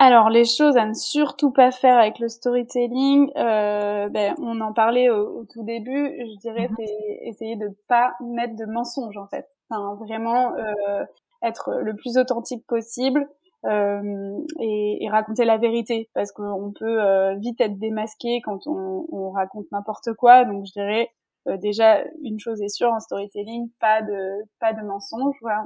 Alors 0.00 0.30
les 0.30 0.44
choses 0.44 0.76
à 0.76 0.86
ne 0.86 0.94
surtout 0.94 1.50
pas 1.50 1.72
faire 1.72 1.98
avec 1.98 2.20
le 2.20 2.28
storytelling, 2.28 3.32
euh, 3.36 4.08
ben, 4.08 4.34
on 4.38 4.60
en 4.60 4.72
parlait 4.72 5.10
au, 5.10 5.44
tout 5.52 5.64
début, 5.64 6.14
je 6.20 6.38
dirais 6.38 6.68
mhm. 6.68 6.76
c'est 6.76 7.18
essayer 7.22 7.56
de 7.56 7.68
pas 7.88 8.14
mettre 8.20 8.54
de 8.54 8.64
mensonges 8.64 9.16
en 9.16 9.26
fait. 9.26 9.48
Enfin 9.68 9.96
vraiment 9.96 10.54
euh, 10.54 11.04
être 11.42 11.72
le 11.82 11.96
plus 11.96 12.16
authentique 12.16 12.64
possible, 12.66 13.28
euh, 13.64 14.38
et, 14.60 15.04
et, 15.04 15.08
raconter 15.08 15.44
la 15.44 15.58
vérité 15.58 16.08
parce 16.14 16.30
qu'on 16.30 16.72
peut 16.78 17.02
euh, 17.02 17.34
vite 17.36 17.60
être 17.60 17.76
démasqué 17.76 18.40
quand 18.44 18.66
on, 18.66 19.06
on 19.10 19.30
raconte 19.30 19.66
n'importe 19.72 20.12
quoi. 20.14 20.44
Donc 20.44 20.64
je 20.64 20.72
dirais 20.72 21.10
euh, 21.48 21.56
déjà 21.56 22.04
une 22.22 22.38
chose 22.38 22.62
est 22.62 22.68
sûre 22.68 22.92
en 22.92 23.00
storytelling 23.00 23.68
pas 23.80 24.02
de 24.02 24.44
pas 24.60 24.72
de 24.74 24.82
mensonge 24.82 25.34
voilà 25.42 25.64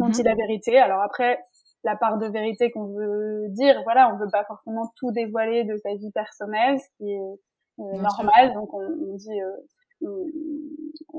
on, 0.00 0.08
dit 0.08 0.20
mhm. 0.20 0.26
la 0.26 0.34
vérité. 0.34 0.78
Alors 0.78 1.00
après 1.00 1.38
la 1.84 1.94
part 1.94 2.18
de 2.18 2.26
vérité 2.26 2.72
qu'on 2.72 2.86
veut 2.86 3.46
dire 3.50 3.80
voilà 3.84 4.12
on 4.12 4.18
veut 4.18 4.30
pas 4.30 4.44
forcément 4.44 4.92
tout 4.96 5.12
dévoiler 5.12 5.62
de 5.62 5.76
sa 5.76 5.94
vie 5.94 6.10
personnelle 6.10 6.80
ce 6.80 6.88
qui 6.98 7.12
est 7.12 8.00
normal. 8.00 8.52
Donc 8.54 8.74
on, 8.74 8.80
on 8.80 9.14
dit 9.14 9.40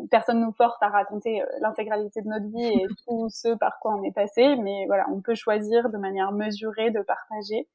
personne 0.10 0.42
nous 0.42 0.52
force 0.52 0.82
à 0.82 0.90
raconter 0.90 1.42
euh, 1.42 1.46
l'intégralité 1.60 2.22
de 2.22 2.28
notre 2.28 2.46
vie 2.46 2.66
et 2.66 2.88
tout 3.08 3.30
ce 3.30 3.56
par 3.56 3.80
quoi 3.80 3.96
on 3.96 4.04
est 4.04 4.12
passé, 4.12 4.56
mais 4.58 4.86
voilà, 4.88 5.06
on 5.12 5.22
peut 5.22 5.36
choisir 5.36 5.90
de 5.90 5.98
manière 5.98 6.32
mesurée 6.32 6.92
de 6.92 7.02
partager. 7.02 7.68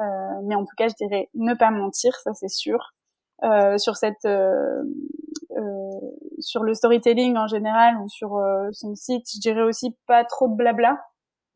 Euh, 0.00 0.04
mais 0.44 0.54
en 0.54 0.64
tout 0.64 0.74
cas, 0.76 0.88
je 0.88 0.94
dirais 0.94 1.28
ne 1.34 1.54
pas 1.54 1.70
mentir, 1.70 2.14
ça 2.16 2.34
c'est 2.34 2.48
sûr. 2.48 2.94
Euh, 3.42 3.78
sur 3.78 3.96
cette, 3.96 4.24
euh, 4.24 4.82
euh 5.56 6.00
sur 6.40 6.62
le 6.62 6.74
storytelling 6.74 7.36
en 7.36 7.46
général 7.46 7.96
ou 7.98 8.08
sur 8.08 8.40
son 8.72 8.94
site, 8.94 9.26
je 9.32 9.40
dirais 9.40 9.62
aussi 9.62 9.96
pas 10.06 10.24
trop 10.24 10.48
de 10.48 10.54
blabla. 10.54 10.98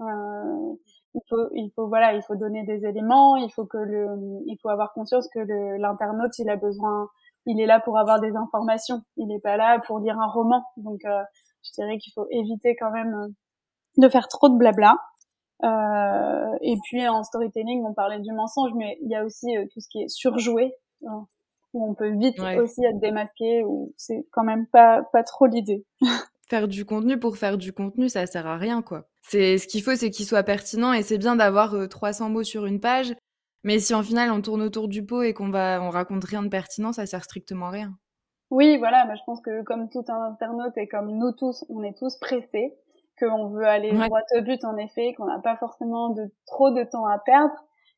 il 0.00 1.21
faut, 1.29 1.49
il 1.53 1.71
faut 1.75 1.88
voilà, 1.88 2.15
il 2.15 2.23
faut 2.23 2.37
donner 2.37 2.62
des 2.62 2.87
éléments, 2.87 3.37
il 3.37 3.50
faut 3.53 3.67
que 3.67 3.77
le, 3.77 4.07
il 4.47 4.57
faut 4.62 4.69
avoir 4.69 4.93
conscience 4.93 5.29
que 5.29 5.41
l'internaute 5.79 6.38
il 6.38 6.49
a 6.49 6.57
besoin 6.57 7.11
il 7.49 7.61
est 7.61 7.67
là 7.67 7.81
pour 7.81 7.99
avoir 7.99 8.21
des 8.21 8.37
informations. 8.37 9.02
Il 9.17 9.26
n'est 9.26 9.40
pas 9.40 9.57
là 9.57 9.81
pour 9.87 9.99
lire 9.99 10.19
un 10.21 10.28
roman. 10.28 10.62
Donc, 10.76 11.00
euh, 11.07 11.23
je 11.64 11.73
dirais 11.73 11.99
qu'il 11.99 12.12
faut 12.12 12.26
éviter 12.31 12.76
quand 12.76 12.90
même 12.90 13.14
euh, 13.14 13.28
de 13.97 14.09
faire 14.09 14.28
trop 14.28 14.50
de 14.50 14.57
blabla. 14.57 14.97
Euh, 15.64 16.57
et 16.61 16.76
puis 16.85 17.09
en 17.09 17.25
storytelling, 17.25 17.85
on 17.85 17.95
parlait 17.95 18.21
du 18.21 18.33
mensonge, 18.33 18.73
mais 18.76 18.99
il 19.02 19.11
y 19.11 19.17
a 19.17 19.25
aussi 19.25 19.47
tout 19.73 19.81
ce 19.81 19.88
qui 19.88 20.02
est 20.02 20.09
surjoué, 20.09 20.75
hein, 21.07 21.26
où 21.73 21.90
on 21.90 21.95
peut 21.95 22.11
vite 22.11 22.38
aussi 22.38 22.85
être 22.85 23.00
démasqué, 23.00 23.64
ou 23.64 23.93
c'est 23.97 24.26
quand 24.31 24.45
même 24.45 24.67
pas 24.67 25.02
pas 25.12 25.25
trop 25.25 25.47
l'idée. 25.47 25.85
faire 26.49 26.69
du 26.69 26.85
contenu 26.85 27.19
pour 27.19 27.38
faire 27.38 27.59
du 27.59 27.73
contenu, 27.73 28.09
ça 28.09 28.26
sert 28.26 28.47
à 28.47 28.57
rien, 28.57 28.83
quoi. 28.83 29.09
C'est 29.23 29.59
ce 29.59 29.67
qu'il 29.67 29.83
faut, 29.83 29.97
c'est 29.97 30.11
qu'il 30.11 30.26
soit 30.26 30.45
pertinent, 30.45 30.93
et 30.93 31.02
c'est 31.02 31.19
bien 31.19 31.34
d'avoir 31.34 31.89
300 31.89 32.28
mots 32.28 32.45
sur 32.45 32.67
une 32.67 32.78
page, 32.78 33.15
mais 33.64 33.78
si 33.78 33.94
en 33.94 34.02
final 34.02 34.30
on 34.30 34.40
tourne 34.40 34.62
autour 34.62 34.88
du 34.88 35.04
pot 35.04 35.23
et 35.23 35.34
qu'on 35.34 35.50
va 35.50 35.80
on 35.82 35.90
raconte 35.90 36.25
rien 36.25 36.42
de 36.42 36.49
pertinent, 36.49 36.92
ça 36.92 37.06
sert 37.06 37.25
strictement 37.25 37.66
à 37.66 37.71
rien. 37.71 37.99
Oui, 38.50 38.78
voilà, 38.78 39.04
mais 39.06 39.16
je 39.16 39.23
pense 39.26 39.40
que 39.42 39.62
comme 39.62 39.90
tout 39.90 40.04
un 40.08 40.23
internaute 40.23 40.76
et 40.76 40.88
comme 40.88 41.18
nous 41.18 41.32
tous, 41.32 41.64
on 41.68 41.82
est 41.82 41.97
tous 41.97 42.16
pressés, 42.16 42.75
qu'on 43.18 43.49
veut 43.49 43.66
aller 43.66 43.92
droit 43.92 44.21
au 44.36 44.40
but 44.42 44.64
en 44.64 44.76
effet, 44.76 45.12
qu'on 45.14 45.26
n'a 45.26 45.38
pas 45.38 45.56
forcément 45.56 46.10
de 46.10 46.30
trop 46.47 46.71
de 46.71 46.82
temps 46.84 47.06
à 47.06 47.18
perdre 47.18 47.54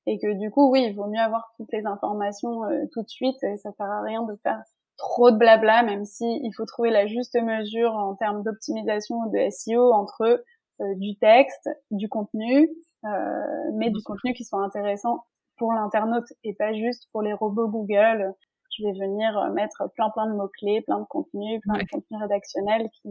et 0.07 0.19
que 0.19 0.33
du 0.39 0.51
coup, 0.51 0.71
oui, 0.71 0.85
il 0.89 0.97
vaut 0.97 1.07
mieux 1.07 1.21
avoir 1.21 1.53
toutes 1.57 1.73
les 1.73 1.87
informations 1.87 2.65
euh, 2.65 2.85
tout 2.93 3.03
de 3.03 3.09
suite 3.09 3.41
et 3.43 3.57
ça 3.59 3.71
sert 3.73 3.87
à 3.87 4.03
rien 4.03 4.23
de 4.23 4.35
faire 4.43 4.61
trop 4.97 5.31
de 5.31 5.37
blabla, 5.37 5.83
même 5.83 6.05
si 6.05 6.25
il 6.25 6.53
faut 6.57 6.65
trouver 6.65 6.91
la 6.91 7.07
juste 7.07 7.41
mesure 7.41 7.95
en 7.95 8.15
termes 8.17 8.43
d'optimisation 8.43 9.27
de 9.27 9.51
SEO 9.51 9.93
entre 9.93 10.43
euh, 10.81 10.95
du 10.97 11.17
texte, 11.17 11.69
du 11.91 12.09
contenu, 12.09 12.71
euh, 13.05 13.71
mais 13.75 13.91
du 13.91 14.03
contenu 14.03 14.33
qui 14.35 14.45
soit 14.45 14.63
intéressant 14.63 15.25
pour 15.61 15.75
l'internaute 15.75 16.33
et 16.43 16.55
pas 16.55 16.73
juste 16.73 17.07
pour 17.13 17.21
les 17.21 17.35
robots 17.35 17.69
Google. 17.69 18.33
Je 18.77 18.83
vais 18.83 18.93
venir 18.93 19.37
euh, 19.39 19.53
mettre 19.53 19.91
plein 19.95 20.09
plein 20.09 20.27
de 20.27 20.33
mots-clés, 20.33 20.81
plein 20.81 21.01
de 21.01 21.05
contenus, 21.05 21.61
plein 21.61 21.75
de 21.75 21.85
contenus 21.85 22.19
rédactionnels 22.19 22.89
qui, 22.95 23.11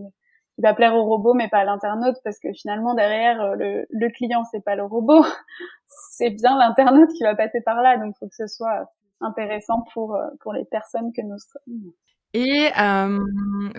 qui 0.56 0.62
va 0.64 0.74
plaire 0.74 0.96
au 0.96 1.04
robot 1.06 1.36
mais 1.36 1.48
pas 1.48 1.60
à 1.60 1.64
l'internaute 1.64 2.16
parce 2.24 2.40
que 2.40 2.52
finalement 2.54 2.96
derrière 2.96 3.40
euh, 3.40 3.56
le, 3.56 3.86
le 3.92 4.10
client 4.10 4.44
c'est 4.52 4.64
pas 4.64 4.76
le 4.76 4.84
robot, 4.84 5.24
c'est 6.12 6.32
bien 6.32 6.58
l'internaute 6.58 7.12
qui 7.12 7.22
va 7.24 7.36
passer 7.36 7.62
par 7.62 7.84
là 7.84 7.98
donc 7.98 8.16
il 8.16 8.20
faut 8.20 8.28
que 8.28 8.36
ce 8.36 8.48
soit 8.48 8.90
intéressant 9.22 9.84
pour 9.94 10.16
euh, 10.16 10.26
pour 10.42 10.54
les 10.54 10.66
personnes 10.66 11.14
que 11.14 11.22
nous 11.22 11.38
sommes. 11.38 11.94
Et 12.34 12.70
euh, 12.80 13.20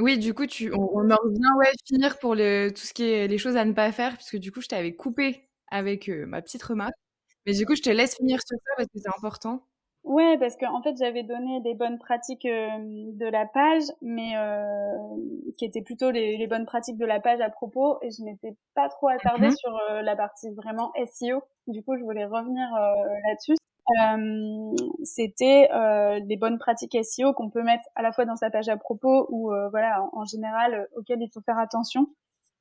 oui, 0.00 0.18
du 0.18 0.35
coup, 0.35 0.44
tu, 0.46 0.72
on, 0.72 0.90
on 0.92 1.11
en 1.11 1.16
revient 1.16 1.59
ouais 1.59 1.70
finir 1.87 2.18
pour 2.18 2.35
le, 2.35 2.70
tout 2.70 2.83
ce 2.83 2.92
qui 2.92 3.04
est 3.04 3.28
les 3.28 3.38
choses 3.38 3.56
à 3.56 3.64
ne 3.64 3.72
pas 3.72 3.90
faire 3.90 4.14
puisque 4.16 4.37
du 4.37 4.52
coup 4.52 4.61
je 4.61 4.68
t'avais 4.68 4.94
coupé 4.94 5.48
avec 5.72 6.09
ma 6.09 6.40
petite 6.40 6.62
remarque. 6.62 6.94
Mais 7.46 7.53
du 7.53 7.66
coup, 7.66 7.74
je 7.74 7.83
te 7.83 7.90
laisse 7.90 8.16
finir 8.16 8.38
sur 8.40 8.59
ça 8.59 8.72
parce 8.76 8.88
que 8.88 8.98
c'est 8.98 9.16
important. 9.16 9.62
Ouais, 10.03 10.38
parce 10.38 10.57
qu'en 10.57 10.79
en 10.79 10.83
fait, 10.83 10.96
j'avais 10.98 11.22
donné 11.22 11.61
des 11.61 11.74
bonnes 11.74 11.98
pratiques 11.98 12.46
euh, 12.46 12.68
de 12.79 13.26
la 13.26 13.44
page, 13.44 13.83
mais 14.00 14.35
euh, 14.35 14.96
qui 15.59 15.66
étaient 15.66 15.83
plutôt 15.83 16.11
les, 16.11 16.38
les, 16.38 16.46
bonnes 16.46 16.64
pratiques 16.64 16.96
de 16.96 17.05
la 17.05 17.20
page 17.20 17.40
à 17.42 17.50
propos, 17.50 17.98
et 18.00 18.11
je 18.11 18.24
m'étais 18.24 18.57
pas 18.74 18.88
trop 18.88 19.09
attardée 19.09 19.48
mhm. 19.48 19.57
sur 19.57 19.76
euh, 19.76 20.00
la 20.00 20.16
partie 20.16 20.48
vraiment 20.55 20.90
SEO. 21.12 21.42
Du 21.66 21.83
coup, 21.83 21.98
je 21.98 22.03
voulais 22.03 22.24
revenir 22.24 22.66
euh, 22.74 23.14
là-dessus. 23.29 23.57
C'était 25.03 25.68
les 26.24 26.37
bonnes 26.37 26.59
pratiques 26.59 26.96
SEO 27.03 27.33
qu'on 27.35 27.50
peut 27.50 27.62
mettre 27.62 27.85
à 27.96 28.03
la 28.03 28.12
fois 28.12 28.24
dans 28.24 28.37
sa 28.37 28.48
page 28.48 28.68
à 28.68 28.76
propos 28.76 29.26
ou 29.31 29.50
voilà 29.70 30.09
en, 30.12 30.24
général 30.24 30.87
auxquelles 30.94 31.20
il 31.20 31.31
faut 31.35 31.40
faire 31.40 31.59
attention. 31.59 32.07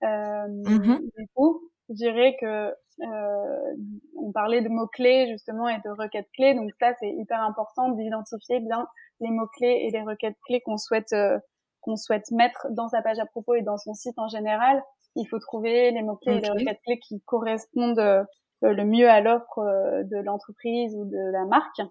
Mhm. 0.01 1.01
Du 1.15 1.27
coup, 1.35 1.61
je 1.89 1.93
dirais 1.93 2.35
que 2.41 2.73
on 3.01 4.31
parlait 4.31 4.61
de 4.61 4.69
mots-clés 4.69 5.27
justement 5.29 5.67
et 5.69 5.79
de 5.83 5.89
requêtes 5.89 6.29
clés, 6.33 6.53
donc 6.53 6.71
ça 6.79 6.93
c'est 6.99 7.09
hyper 7.09 7.41
important 7.41 7.89
d'identifier 7.89 8.59
bien 8.59 8.87
les 9.19 9.31
mots-clés 9.31 9.85
et 9.85 9.91
les 9.91 10.01
requêtes 10.01 10.37
clés 10.45 10.61
qu'on 10.61 10.77
souhaite 10.77 11.13
euh, 11.13 11.39
qu'on 11.81 11.95
souhaite 11.95 12.29
mettre 12.31 12.67
dans 12.71 12.89
sa 12.89 13.01
page 13.01 13.19
à 13.19 13.25
propos 13.25 13.55
et 13.55 13.61
dans 13.61 13.77
son 13.77 13.93
site 13.93 14.17
en 14.17 14.27
général. 14.27 14.83
Il 15.15 15.25
faut 15.25 15.39
trouver 15.39 15.91
les 15.91 16.01
mots-clés 16.01 16.35
et 16.35 16.41
les 16.41 16.49
requêtes 16.49 16.81
clés 16.85 16.99
qui 16.99 17.21
correspondent 17.21 17.99
euh, 17.99 18.23
le 18.61 18.83
mieux 18.83 19.09
à 19.09 19.21
l'offre 19.21 19.59
de 20.03 20.17
l'entreprise 20.17 20.93
ou 20.95 21.05
de 21.05 21.31
la 21.31 21.45
marque. 21.45 21.81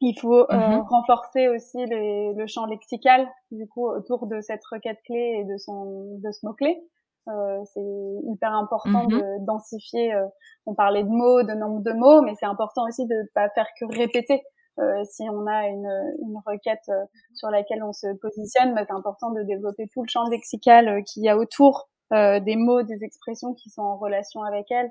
Il 0.00 0.18
faut 0.18 0.42
mm-hmm. 0.42 0.88
renforcer 0.88 1.48
aussi 1.48 1.86
les, 1.86 2.34
le 2.34 2.46
champ 2.48 2.66
lexical 2.66 3.28
du 3.52 3.68
coup 3.68 3.88
autour 3.88 4.26
de 4.26 4.40
cette 4.40 4.64
requête 4.64 4.98
clé 5.04 5.38
et 5.40 5.44
de 5.44 5.56
son 5.56 6.18
de 6.18 6.32
ce 6.32 6.44
mot 6.44 6.52
clé. 6.52 6.82
Euh, 7.28 7.62
c'est 7.72 8.30
hyper 8.30 8.52
important 8.52 9.04
mhm. 9.04 9.20
de 9.20 9.46
densifier. 9.46 10.12
Euh, 10.14 10.26
on 10.66 10.74
parlait 10.74 11.04
de 11.04 11.08
mots, 11.08 11.42
de 11.42 11.52
nombre 11.52 11.80
de 11.82 11.92
mots, 11.92 12.22
mais 12.22 12.34
c'est 12.38 12.46
important 12.46 12.86
aussi 12.88 13.06
de 13.06 13.30
pas 13.34 13.48
faire 13.50 13.68
que 13.78 13.84
répéter. 13.96 14.42
Euh, 14.78 15.04
si 15.04 15.22
on 15.30 15.46
a 15.46 15.68
une, 15.68 16.16
une 16.22 16.40
requête 16.46 16.90
sur 17.34 17.50
laquelle 17.50 17.82
on 17.84 17.92
se 17.92 18.06
positionne, 18.20 18.74
bah, 18.74 18.84
c'est 18.86 18.94
important 18.94 19.30
de 19.30 19.42
développer 19.42 19.86
tout 19.92 20.02
le 20.02 20.08
champ 20.08 20.28
lexical 20.28 21.04
qu'il 21.04 21.22
y 21.22 21.28
a 21.28 21.36
autour 21.36 21.88
des 22.10 22.56
mots, 22.56 22.82
des 22.82 23.04
expressions 23.04 23.54
qui 23.54 23.70
sont 23.70 23.80
en 23.80 23.96
relation 23.96 24.42
avec 24.42 24.70
elle 24.70 24.90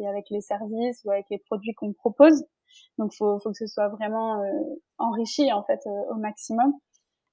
et 0.00 0.08
avec 0.08 0.24
les 0.28 0.40
services 0.40 1.00
ou 1.04 1.12
avec 1.12 1.26
les 1.30 1.38
produits 1.38 1.72
qu'on 1.74 1.92
propose. 1.92 2.44
Donc, 2.98 3.12
faut, 3.16 3.38
faut 3.38 3.50
que 3.50 3.58
ce 3.58 3.68
soit 3.68 3.86
vraiment 3.86 4.42
enrichi 4.98 5.52
en 5.52 5.62
fait 5.62 5.78
au 6.10 6.16
maximum. 6.16 6.72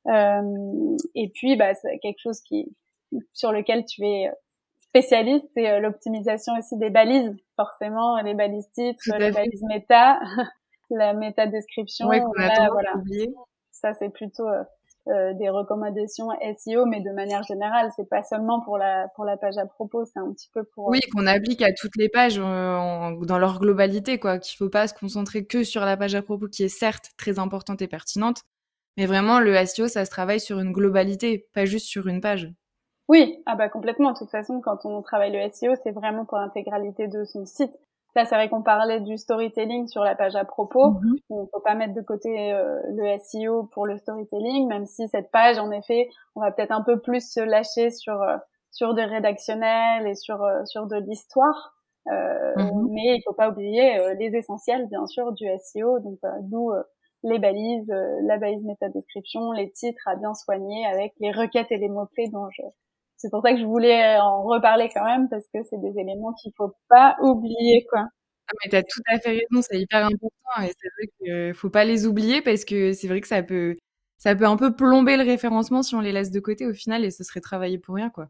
et 0.05 1.31
puis, 1.33 1.55
bah, 1.55 1.73
c'est 1.73 1.97
quelque 1.99 2.19
chose 2.19 2.39
qui 2.41 2.71
sur 3.33 3.51
lequel 3.51 3.85
tu 3.85 4.03
es 4.05 4.27
euh, 4.27 4.33
spécialiste, 4.89 5.47
c'est 5.53 5.69
euh, 5.69 5.79
l'optimisation 5.79 6.53
aussi 6.57 6.77
des 6.77 6.89
balises. 6.89 7.35
Forcément, 7.55 8.19
les 8.21 8.33
balises 8.33 8.69
titres, 8.73 9.01
les 9.17 9.31
balises 9.31 9.63
méta, 9.67 10.19
la 10.89 11.13
méta 11.13 11.47
description. 11.47 12.07
voilà. 12.07 12.93
Ça, 13.71 13.93
c'est 13.93 14.09
plutôt 14.09 14.47
euh, 14.47 14.63
euh, 15.07 15.33
des 15.33 15.49
recommandations 15.49 16.29
SEO, 16.57 16.85
mais 16.85 17.01
de 17.01 17.11
manière 17.11 17.43
générale, 17.43 17.91
c'est 17.95 18.09
pas 18.09 18.23
seulement 18.23 18.61
pour 18.61 18.77
la 18.77 19.07
pour 19.15 19.25
la 19.25 19.37
page 19.37 19.57
à 19.57 19.65
propos, 19.65 20.03
c'est 20.05 20.19
un 20.19 20.31
petit 20.33 20.49
peu 20.53 20.63
pour 20.63 20.89
oui 20.89 20.99
qu'on 21.13 21.27
applique 21.27 21.61
à 21.61 21.71
toutes 21.71 21.95
les 21.95 22.09
pages 22.09 22.37
dans 22.37 23.37
leur 23.39 23.59
globalité, 23.59 24.19
quoi. 24.19 24.39
Qu'il 24.39 24.57
faut 24.57 24.69
pas 24.69 24.87
se 24.87 24.93
concentrer 24.93 25.45
que 25.45 25.63
sur 25.63 25.85
la 25.85 25.95
page 25.95 26.15
à 26.15 26.21
propos, 26.21 26.47
qui 26.47 26.63
est 26.63 26.69
certes 26.69 27.11
très 27.17 27.39
importante 27.39 27.81
et 27.81 27.87
pertinente, 27.87 28.41
mais 28.97 29.05
vraiment 29.05 29.39
le 29.39 29.55
SEO, 29.65 29.87
ça 29.87 30.03
se 30.03 30.09
travaille 30.09 30.41
sur 30.41 30.59
une 30.59 30.73
globalité, 30.73 31.47
pas 31.53 31.65
juste 31.65 31.87
sur 31.87 32.07
une 32.07 32.19
page. 32.19 32.51
Oui, 33.09 33.41
ah 33.47 33.55
bah 33.55 33.69
complètement. 33.69 34.13
De 34.13 34.17
toute 34.19 34.29
façon, 34.29 34.61
quand 34.61 34.85
on 34.85 35.01
travaille 35.01 35.31
le 35.31 35.49
SEO, 35.49 35.73
c'est 35.83 35.89
vraiment 35.91 36.25
pour 36.25 36.37
l'intégralité 36.37 37.07
de 37.07 37.25
son 37.25 37.43
site. 37.43 37.75
Là, 38.15 38.25
c'est 38.25 38.35
vrai 38.35 38.49
qu'on 38.49 38.61
parlait 38.61 38.99
du 39.01 39.17
storytelling 39.17 39.87
sur 39.87 40.03
la 40.03 40.15
page 40.15 40.35
à 40.35 40.45
propos. 40.45 40.91
Mhm. 40.91 41.15
On 41.31 41.41
ne 41.41 41.47
faut 41.47 41.59
pas 41.59 41.73
mettre 41.73 41.95
de 41.95 42.01
côté 42.01 42.53
euh, 42.53 42.79
le 42.89 43.17
SEO 43.17 43.63
pour 43.73 43.87
le 43.87 43.97
storytelling, 43.97 44.67
même 44.67 44.85
si 44.85 45.07
cette 45.07 45.31
page, 45.31 45.57
en 45.57 45.71
effet, 45.71 46.07
on 46.35 46.41
va 46.41 46.51
peut-être 46.51 46.71
un 46.71 46.83
peu 46.83 46.99
plus 46.99 47.27
se 47.27 47.39
lâcher 47.39 47.89
sur 47.89 48.21
euh, 48.21 48.37
sur 48.71 48.93
des 48.93 49.05
rédactionnels 49.05 50.07
et 50.07 50.13
sur 50.13 50.43
euh, 50.43 50.63
sur 50.65 50.85
de 50.85 50.97
l'histoire. 50.97 51.75
Mhm. 52.05 52.89
Mais 52.91 53.17
il 53.17 53.21
faut 53.25 53.33
pas 53.33 53.49
oublier 53.49 54.15
les 54.17 54.35
essentiels, 54.35 54.87
bien 54.87 55.05
sûr, 55.05 55.31
du 55.33 55.45
SEO. 55.59 55.99
Donc, 55.99 56.17
d'où 56.41 56.71
les 57.21 57.37
balises, 57.37 57.93
la 58.23 58.37
balise 58.37 58.63
métadescription, 58.63 59.51
les 59.51 59.71
titres 59.71 60.07
à 60.07 60.15
bien 60.15 60.33
soigner 60.33 60.87
avec 60.87 61.13
les 61.19 61.31
requêtes 61.31 61.71
et 61.71 61.77
les 61.77 61.89
mots-clés 61.89 62.29
dont 62.29 62.49
je, 62.49 62.63
c'est 63.19 63.29
pour 63.29 63.41
ça 63.41 63.53
que 63.53 63.59
je 63.59 63.65
voulais 63.65 64.17
en 64.17 64.43
reparler 64.43 64.89
quand 64.93 65.03
même 65.03 65.29
parce 65.29 65.45
que 65.53 65.59
c'est 65.69 65.79
des 65.79 65.99
éléments 65.99 66.33
qu'il 66.33 66.53
faut 66.57 66.73
pas 66.89 67.17
oublier 67.21 67.85
quoi. 67.89 68.05
Ah, 68.47 68.53
mais 68.63 68.71
t'as 68.71 68.81
tout 68.81 69.01
à 69.07 69.19
fait 69.19 69.29
raison, 69.29 69.61
c'est 69.61 69.79
hyper 69.79 70.05
important 70.05 70.63
et 70.63 70.71
c'est 70.79 70.89
vrai 70.97 71.07
qu'il 71.19 71.53
faut 71.53 71.69
pas 71.69 71.85
les 71.85 72.07
oublier 72.07 72.41
parce 72.41 72.65
que 72.65 72.93
c'est 72.93 73.07
vrai 73.07 73.21
que 73.21 73.27
ça 73.27 73.43
peut 73.43 73.75
ça 74.17 74.35
peut 74.35 74.45
un 74.45 74.57
peu 74.57 74.75
plomber 74.75 75.17
le 75.17 75.23
référencement 75.23 75.83
si 75.83 75.95
on 75.95 76.01
les 76.01 76.11
laisse 76.11 76.31
de 76.31 76.39
côté 76.39 76.65
au 76.65 76.73
final 76.73 77.05
et 77.05 77.11
ce 77.11 77.23
serait 77.23 77.41
travailler 77.41 77.77
pour 77.77 77.95
rien 77.95 78.09
quoi. 78.09 78.29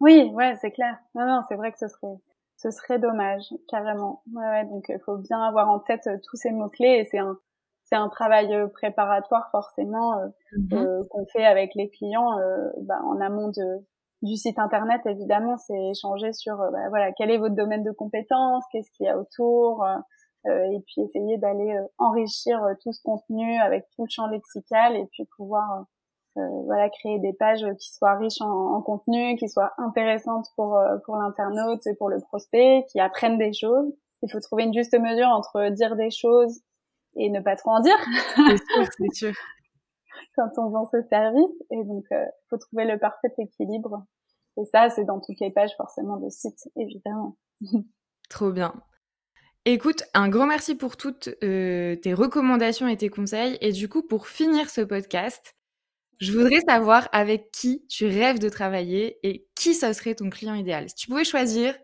Oui, 0.00 0.30
ouais, 0.32 0.56
c'est 0.62 0.70
clair. 0.70 0.98
Non, 1.14 1.26
non, 1.26 1.42
c'est 1.48 1.56
vrai 1.56 1.72
que 1.72 1.78
ce 1.78 1.88
serait 1.88 2.16
ce 2.56 2.70
serait 2.70 2.98
dommage 2.98 3.48
carrément. 3.68 4.22
Ouais, 4.34 4.44
ouais 4.44 4.64
donc 4.66 4.84
il 4.88 5.00
faut 5.04 5.16
bien 5.16 5.40
avoir 5.42 5.70
en 5.70 5.78
tête 5.78 6.06
euh, 6.06 6.18
tous 6.28 6.36
ces 6.36 6.52
mots 6.52 6.68
clés 6.68 6.98
et 7.00 7.04
c'est 7.04 7.18
un 7.18 7.38
c'est 7.84 7.96
un 7.96 8.08
travail 8.08 8.54
euh, 8.54 8.68
préparatoire 8.68 9.50
forcément 9.50 10.18
euh, 10.18 10.28
mmh 10.56 11.08
qu'on 11.10 11.26
fait 11.26 11.44
avec 11.44 11.74
les 11.74 11.90
clients 11.90 12.36
bah, 12.82 13.00
en 13.04 13.20
amont 13.20 13.48
de 13.48 13.84
du 14.22 14.36
site 14.36 14.58
internet, 14.58 15.00
évidemment, 15.06 15.56
c'est 15.56 15.90
échanger 15.90 16.32
sur 16.32 16.60
euh, 16.60 16.70
bah, 16.70 16.88
voilà 16.90 17.12
quel 17.12 17.30
est 17.30 17.38
votre 17.38 17.54
domaine 17.54 17.82
de 17.82 17.92
compétences, 17.92 18.64
qu'est-ce 18.70 18.90
qu'il 18.92 19.06
y 19.06 19.08
a 19.08 19.18
autour, 19.18 19.84
euh, 19.84 19.96
euh 20.46 20.72
et 20.72 20.80
puis 20.86 21.02
essayer 21.02 21.38
d'aller 21.38 21.74
euh, 21.74 21.86
enrichir 21.98 22.60
tout 22.82 22.92
ce 22.92 23.00
contenu 23.02 23.58
avec 23.58 23.86
tout 23.94 24.04
le 24.04 24.10
champ 24.10 24.26
lexical 24.26 24.96
et 24.96 25.06
puis 25.12 25.24
pouvoir 25.36 25.84
voilà 26.36 26.88
créer 26.88 27.18
des 27.18 27.32
pages 27.32 27.66
qui 27.80 27.92
soient 27.92 28.14
riches 28.14 28.40
en, 28.40 28.76
en 28.76 28.80
contenu, 28.82 29.36
qui 29.36 29.48
soient 29.48 29.72
intéressantes 29.78 30.46
pour 30.56 30.80
pour 31.04 31.16
l'internaute 31.16 31.86
et 31.86 31.94
pour 31.96 32.08
le 32.08 32.18
prospect, 32.20 32.86
qui 32.90 33.00
apprennent 33.00 33.36
des 33.36 33.52
choses. 33.52 33.92
Il 34.22 34.30
faut 34.30 34.40
trouver 34.40 34.62
une 34.62 34.72
juste 34.72 34.96
mesure 34.98 35.26
entre 35.26 35.70
dire 35.70 35.96
des 35.96 36.10
choses 36.10 36.60
et 37.16 37.28
ne 37.30 37.40
pas 37.40 37.56
trop 37.56 37.72
en 37.72 37.80
dire. 37.80 37.98
C'est 38.36 38.56
sûr, 38.56 38.86
c'est 38.96 39.14
sûr. 39.14 39.32
Quand 40.34 40.50
on 40.58 40.70
vend 40.70 40.88
ce 40.90 41.02
service. 41.08 41.52
Et 41.70 41.84
donc, 41.84 42.04
euh, 42.12 42.24
faut 42.48 42.58
trouver 42.58 42.84
le 42.84 42.98
parfait 42.98 43.32
équilibre. 43.38 44.04
Et 44.56 44.64
ça, 44.64 44.90
c'est 44.90 45.04
dans 45.04 45.20
toutes 45.20 45.40
les 45.40 45.50
pages 45.50 45.74
forcément 45.76 46.18
de 46.18 46.28
site, 46.28 46.68
évidemment. 46.76 47.36
Trop 48.28 48.50
bien. 48.50 48.74
Écoute, 49.66 50.04
un 50.14 50.28
grand 50.28 50.46
merci 50.46 50.74
pour 50.74 50.96
toutes 50.96 51.28
euh, 51.42 51.94
tes 51.96 52.14
recommandations 52.14 52.88
et 52.88 52.96
tes 52.96 53.10
conseils. 53.10 53.58
Et 53.60 53.72
du 53.72 53.88
coup, 53.88 54.02
pour 54.02 54.26
finir 54.26 54.70
ce 54.70 54.80
podcast, 54.80 55.54
je 56.18 56.32
voudrais 56.32 56.60
savoir 56.60 57.08
avec 57.12 57.50
qui 57.50 57.86
tu 57.88 58.06
rêves 58.06 58.38
de 58.38 58.48
travailler 58.48 59.18
et 59.22 59.48
qui 59.54 59.74
ce 59.74 59.92
serait 59.92 60.14
ton 60.14 60.30
client 60.30 60.54
idéal. 60.54 60.88
Si 60.88 60.94
tu 60.94 61.08
pouvais 61.08 61.24
choisir 61.24 61.74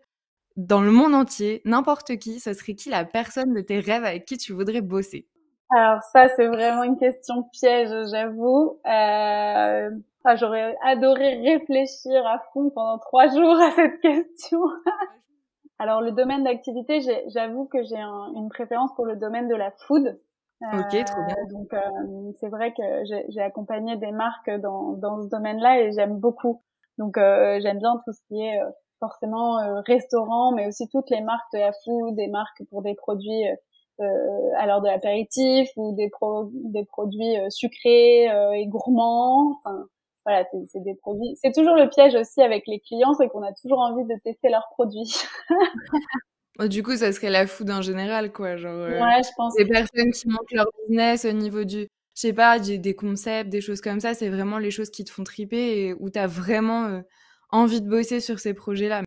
dans 0.56 0.80
le 0.80 0.90
monde 0.90 1.14
entier 1.14 1.60
n'importe 1.64 2.16
qui, 2.18 2.40
ce 2.40 2.54
serait 2.54 2.74
qui 2.74 2.88
la 2.88 3.04
personne 3.04 3.52
de 3.52 3.60
tes 3.60 3.80
rêves 3.80 4.04
avec 4.04 4.24
qui 4.24 4.38
tu 4.38 4.52
voudrais 4.52 4.80
bosser? 4.80 5.28
Alors 5.70 6.02
ça, 6.02 6.28
c'est 6.28 6.46
vraiment 6.46 6.84
une 6.84 6.96
question 6.96 7.42
piège, 7.52 7.90
j'avoue. 8.10 8.78
Euh, 8.86 9.90
J'aurais 10.34 10.76
adoré 10.82 11.36
réfléchir 11.36 12.26
à 12.26 12.40
fond 12.52 12.70
pendant 12.70 12.98
trois 12.98 13.28
jours 13.28 13.60
à 13.60 13.70
cette 13.70 14.00
question. 14.00 14.60
Alors 15.78 16.00
le 16.00 16.10
domaine 16.10 16.42
d'activité, 16.42 17.00
j'avoue 17.28 17.66
que 17.66 17.82
j'ai 17.84 17.96
une 17.96 18.48
préférence 18.48 18.92
pour 18.96 19.06
le 19.06 19.14
domaine 19.14 19.46
de 19.46 19.54
la 19.54 19.70
food. 19.86 20.18
Ok, 20.62 21.04
trop 21.04 21.22
bien. 21.26 21.36
Euh, 21.36 21.52
donc 21.52 21.74
euh, 21.74 22.32
c'est 22.40 22.48
vrai 22.48 22.72
que 22.72 22.82
j'ai 23.28 23.42
accompagné 23.42 23.96
des 23.96 24.10
marques 24.10 24.50
dans, 24.50 24.94
dans 24.94 25.22
ce 25.22 25.28
domaine-là 25.28 25.82
et 25.82 25.92
j'aime 25.92 26.18
beaucoup. 26.18 26.62
Donc 26.98 27.18
euh, 27.18 27.60
j'aime 27.60 27.78
bien 27.78 27.98
tout 28.04 28.12
ce 28.12 28.20
qui 28.26 28.40
est 28.40 28.58
euh, 28.60 28.70
forcément 28.98 29.58
restaurant, 29.86 30.52
mais 30.52 30.66
aussi 30.66 30.88
toutes 30.88 31.10
les 31.10 31.20
marques 31.20 31.52
de 31.52 31.58
la 31.58 31.72
food, 31.84 32.16
des 32.16 32.28
marques 32.28 32.62
pour 32.70 32.80
des 32.80 32.94
produits 32.94 33.44
euh, 33.98 34.50
à 34.58 34.66
l'heure 34.66 34.82
de 34.82 34.88
l'apéritif 34.88 35.70
ou 35.76 35.94
des, 35.96 36.10
pro 36.10 36.50
des 36.52 36.84
produits 36.84 37.38
euh, 37.38 37.48
sucrés 37.48 38.30
euh, 38.30 38.52
et 38.52 38.66
gourmands. 38.66 39.58
Enfin, 39.64 39.86
voilà, 40.26 40.44
c'est 40.66 40.82
des 40.82 40.94
produits. 40.94 41.34
C'est 41.42 41.52
toujours 41.52 41.76
le 41.76 41.88
piège 41.88 42.14
aussi 42.14 42.42
avec 42.42 42.64
les 42.66 42.80
clients, 42.80 43.14
c'est 43.14 43.28
qu'on 43.28 43.42
a 43.42 43.54
toujours 43.54 43.78
envie 43.78 44.04
de 44.04 44.14
tester 44.22 44.50
leurs 44.50 44.68
produits. 44.72 45.14
du 46.68 46.82
coup, 46.82 46.94
ça 46.96 47.10
serait 47.12 47.30
la 47.30 47.46
food 47.46 47.70
en 47.70 47.80
général, 47.80 48.32
quoi. 48.32 48.56
Genre, 48.56 48.86
ouais, 48.86 49.22
je 49.22 49.30
pense. 49.34 49.54
Des 49.54 49.64
personnes 49.64 50.10
qui 50.10 50.28
montent 50.28 50.52
leur 50.52 50.66
business 50.82 51.24
au 51.24 51.32
niveau 51.32 51.64
du, 51.64 51.88
je 52.14 52.20
sais 52.20 52.34
pas, 52.34 52.58
des, 52.58 52.94
concepts, 52.94 53.48
des 53.48 53.62
choses 53.62 53.80
comme 53.80 54.00
ça, 54.00 54.12
c'est 54.12 54.28
vraiment 54.28 54.58
les 54.58 54.70
choses 54.70 54.90
qui 54.90 55.04
te 55.04 55.10
font 55.10 55.24
triper 55.24 55.86
et 55.86 55.94
où 55.94 56.10
tu 56.10 56.18
as 56.18 56.26
vraiment 56.26 57.00
envie 57.50 57.80
de 57.80 57.88
bosser 57.88 58.20
sur 58.20 58.40
ces 58.40 58.52
projets-là. 58.52 59.04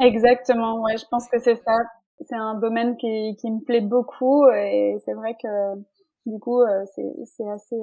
Exactement, 0.00 0.82
ouais, 0.82 0.96
je 0.96 1.04
pense 1.10 1.28
que 1.28 1.38
c'est 1.38 1.62
ça 1.64 1.76
c'est 2.20 2.36
un 2.36 2.54
domaine 2.54 2.96
qui, 2.96 3.36
qui 3.36 3.50
me 3.50 3.60
plaît 3.60 3.80
beaucoup 3.80 4.48
et 4.50 4.96
c'est 5.04 5.14
vrai 5.14 5.36
que 5.42 5.74
du 6.26 6.38
coup 6.38 6.60
euh, 6.60 6.84
c'est 6.94 7.12
c'est 7.26 7.48
assez 7.48 7.76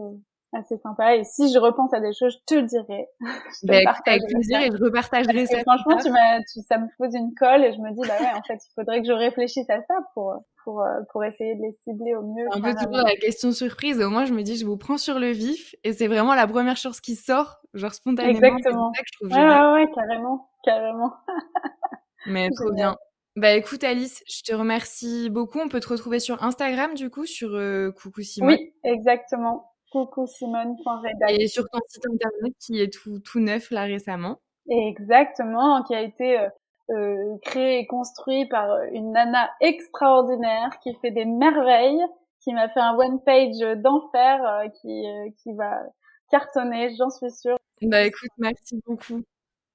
assez 0.56 0.78
sympa. 0.78 1.16
Et 1.16 1.24
si 1.24 1.52
je 1.52 1.58
repense 1.58 1.94
à 1.94 2.00
des 2.00 2.14
choses 2.14 2.38
je 2.40 2.46
te 2.46 2.60
le 2.60 2.64
dirai. 2.64 3.08
Je 3.20 3.68
bah, 3.68 3.94
avec 4.06 4.24
plaisir 4.28 4.60
et 4.60 4.70
je 4.72 4.84
repartagerai 4.84 5.46
ça 5.46 5.62
franchement 5.62 5.98
tu 5.98 6.12
m'as 6.12 6.40
ça 6.68 6.78
me 6.78 6.88
pose 6.98 7.14
une 7.16 7.34
colle 7.34 7.64
et 7.64 7.74
je 7.74 7.80
me 7.80 7.92
dis 7.92 8.08
bah 8.08 8.16
ouais 8.20 8.38
en 8.38 8.42
fait 8.44 8.56
il 8.56 8.74
faudrait 8.76 9.02
que 9.02 9.08
je 9.08 9.14
réfléchisse 9.14 9.70
à 9.70 9.82
ça 9.82 9.96
pour 10.14 10.36
pour 10.64 10.82
euh, 10.82 11.02
pour 11.12 11.24
essayer 11.24 11.56
de 11.56 11.62
les 11.62 11.74
cibler 11.84 12.16
au 12.16 12.22
mieux 12.22 12.46
un 12.52 12.62
peu 12.62 12.74
toujours 12.74 13.06
la 13.06 13.16
question 13.16 13.52
surprise. 13.52 14.02
Au 14.02 14.10
moins 14.10 14.26
je 14.26 14.34
me 14.34 14.42
dis 14.42 14.58
je 14.58 14.66
vous 14.66 14.78
prends 14.78 14.98
sur 14.98 15.20
le 15.20 15.32
vif 15.32 15.76
et 15.84 15.94
c'est 15.94 16.08
vraiment 16.08 16.36
la 16.36 16.48
première 16.48 16.78
chose 16.78 17.00
qui 17.00 17.16
sort 17.16 17.62
genre 17.74 17.94
spontanément. 17.94 18.38
Exactement. 18.38 18.94
ça 18.94 19.02
que 19.02 19.08
je 19.12 19.18
trouve 19.18 19.32
ouais, 19.32 19.48
ouais, 19.48 19.74
ouais 19.74 19.92
carrément 19.94 20.50
carrément. 20.64 21.14
Mais 22.28 22.50
trop 22.56 22.72
bien 22.72 22.96
bah 23.36 23.54
écoute 23.54 23.84
Alice, 23.84 24.24
je 24.28 24.44
te 24.44 24.56
remercie 24.56 25.30
beaucoup. 25.32 25.60
On 25.60 25.68
peut 25.68 25.80
te 25.80 25.90
retrouver 25.90 26.20
sur 26.20 26.44
Instagram 26.44 26.94
du 26.94 27.10
coup, 27.10 27.26
sur 27.26 27.56
euh, 27.56 27.92
Coucou 27.92 28.22
Simone. 28.22 28.58
Oui, 28.60 28.74
exactement. 28.84 29.72
Coucou 29.92 30.26
Et 31.30 31.48
sur 31.48 31.66
ton 31.70 31.80
site 31.88 32.06
internet 32.06 32.54
qui 32.60 32.80
est 32.80 32.94
tout, 32.94 33.20
tout 33.20 33.40
neuf 33.40 33.72
là 33.72 33.84
récemment. 33.84 34.40
Exactement, 34.70 35.84
qui 35.84 35.96
a 35.96 36.02
été 36.02 36.40
euh, 36.40 36.48
euh, 36.92 37.38
créé 37.42 37.80
et 37.80 37.88
construit 37.88 38.48
par 38.48 38.84
une 38.92 39.12
nana 39.12 39.50
extraordinaire 39.62 40.70
qui 40.82 40.96
fait 41.02 41.12
des 41.12 41.26
merveilles, 41.26 42.04
qui 42.44 42.54
m'a 42.54 42.70
fait 42.70 42.80
un 42.80 42.96
one 42.96 43.20
page 43.24 43.60
d'enfer 43.78 44.64
qui, 44.82 45.04
qui 45.42 45.54
va 45.54 45.82
cartonner, 46.30 46.96
j'en 46.98 47.10
suis 47.10 47.32
sûre. 47.32 47.58
Bah 47.82 48.04
écoute, 48.04 48.32
merci 48.38 48.80
beaucoup. 48.86 49.24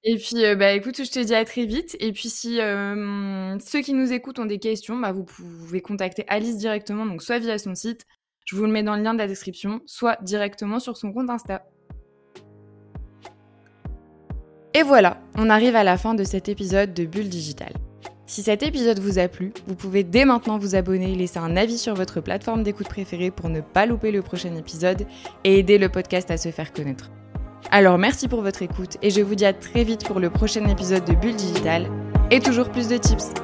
Et 0.05 0.17
puis, 0.17 0.45
euh, 0.45 0.55
bah, 0.55 0.73
écoute, 0.73 1.03
je 1.03 1.11
te 1.11 1.19
dis 1.19 1.35
à 1.35 1.45
très 1.45 1.67
vite. 1.67 1.97
Et 2.01 2.13
puis, 2.13 2.29
si 2.29 2.61
euh, 2.61 3.59
ceux 3.59 3.81
qui 3.81 3.95
nous 3.95 4.13
écoutent 4.13 4.39
ont 4.39 4.47
des 4.47 4.59
questions, 4.59 4.97
bah, 4.97 5.13
vous 5.13 5.25
pouvez 5.25 5.81
contacter 5.81 6.25
Alice 6.29 6.57
directement, 6.57 7.05
donc 7.05 7.23
soit 7.23 7.39
via 7.39 7.59
son 7.59 7.75
site, 7.75 8.07
je 8.45 8.57
vous 8.57 8.65
le 8.65 8.73
mets 8.73 8.83
dans 8.83 8.97
le 8.97 9.03
lien 9.03 9.13
de 9.13 9.19
la 9.19 9.27
description, 9.27 9.81
soit 9.87 10.17
directement 10.23 10.79
sur 10.79 10.97
son 10.97 11.13
compte 11.13 11.29
Insta. 11.29 11.67
Et 14.75 14.83
voilà, 14.83 15.21
on 15.35 15.51
arrive 15.51 15.75
à 15.75 15.83
la 15.83 15.99
fin 15.99 16.15
de 16.15 16.25
cet 16.25 16.49
épisode 16.49 16.95
de 16.95 17.05
Bulle 17.05 17.29
Digital. 17.29 17.73
Si 18.27 18.43
cet 18.43 18.63
épisode 18.63 19.01
vous 19.01 19.19
a 19.19 19.27
plu, 19.27 19.53
vous 19.67 19.75
pouvez 19.75 20.05
dès 20.05 20.25
maintenant 20.25 20.59
vous 20.59 20.77
abonner, 20.77 21.15
laisser 21.15 21.39
un 21.39 21.57
avis 21.57 21.79
sur 21.79 21.95
votre 21.95 22.21
plateforme 22.21 22.63
d'écoute 22.63 22.89
préférée 22.89 23.31
pour 23.31 23.49
ne 23.49 23.61
pas 23.61 23.87
louper 23.87 24.13
le 24.13 24.23
prochain 24.23 24.55
épisode 24.55 25.07
et 25.45 25.59
aider 25.59 25.79
le 25.79 25.89
podcast 25.89 26.31
à 26.31 26.37
se 26.37 26.51
faire 26.51 26.73
connaître. 26.73 27.11
Alors 27.71 27.99
merci 27.99 28.29
pour 28.29 28.41
votre 28.41 28.63
écoute 28.63 28.97
et 29.03 29.11
je 29.11 29.21
vous 29.21 29.35
dis 29.35 29.45
à 29.45 29.53
très 29.53 29.85
vite 29.85 30.07
pour 30.07 30.21
le 30.21 30.31
prochain 30.31 30.67
épisode 30.69 31.05
de 31.05 31.13
Bulle 31.15 31.37
Digital 31.37 31.87
et 32.31 32.41
toujours 32.41 32.71
plus 32.71 32.89
de 32.89 32.97
tips. 32.97 33.35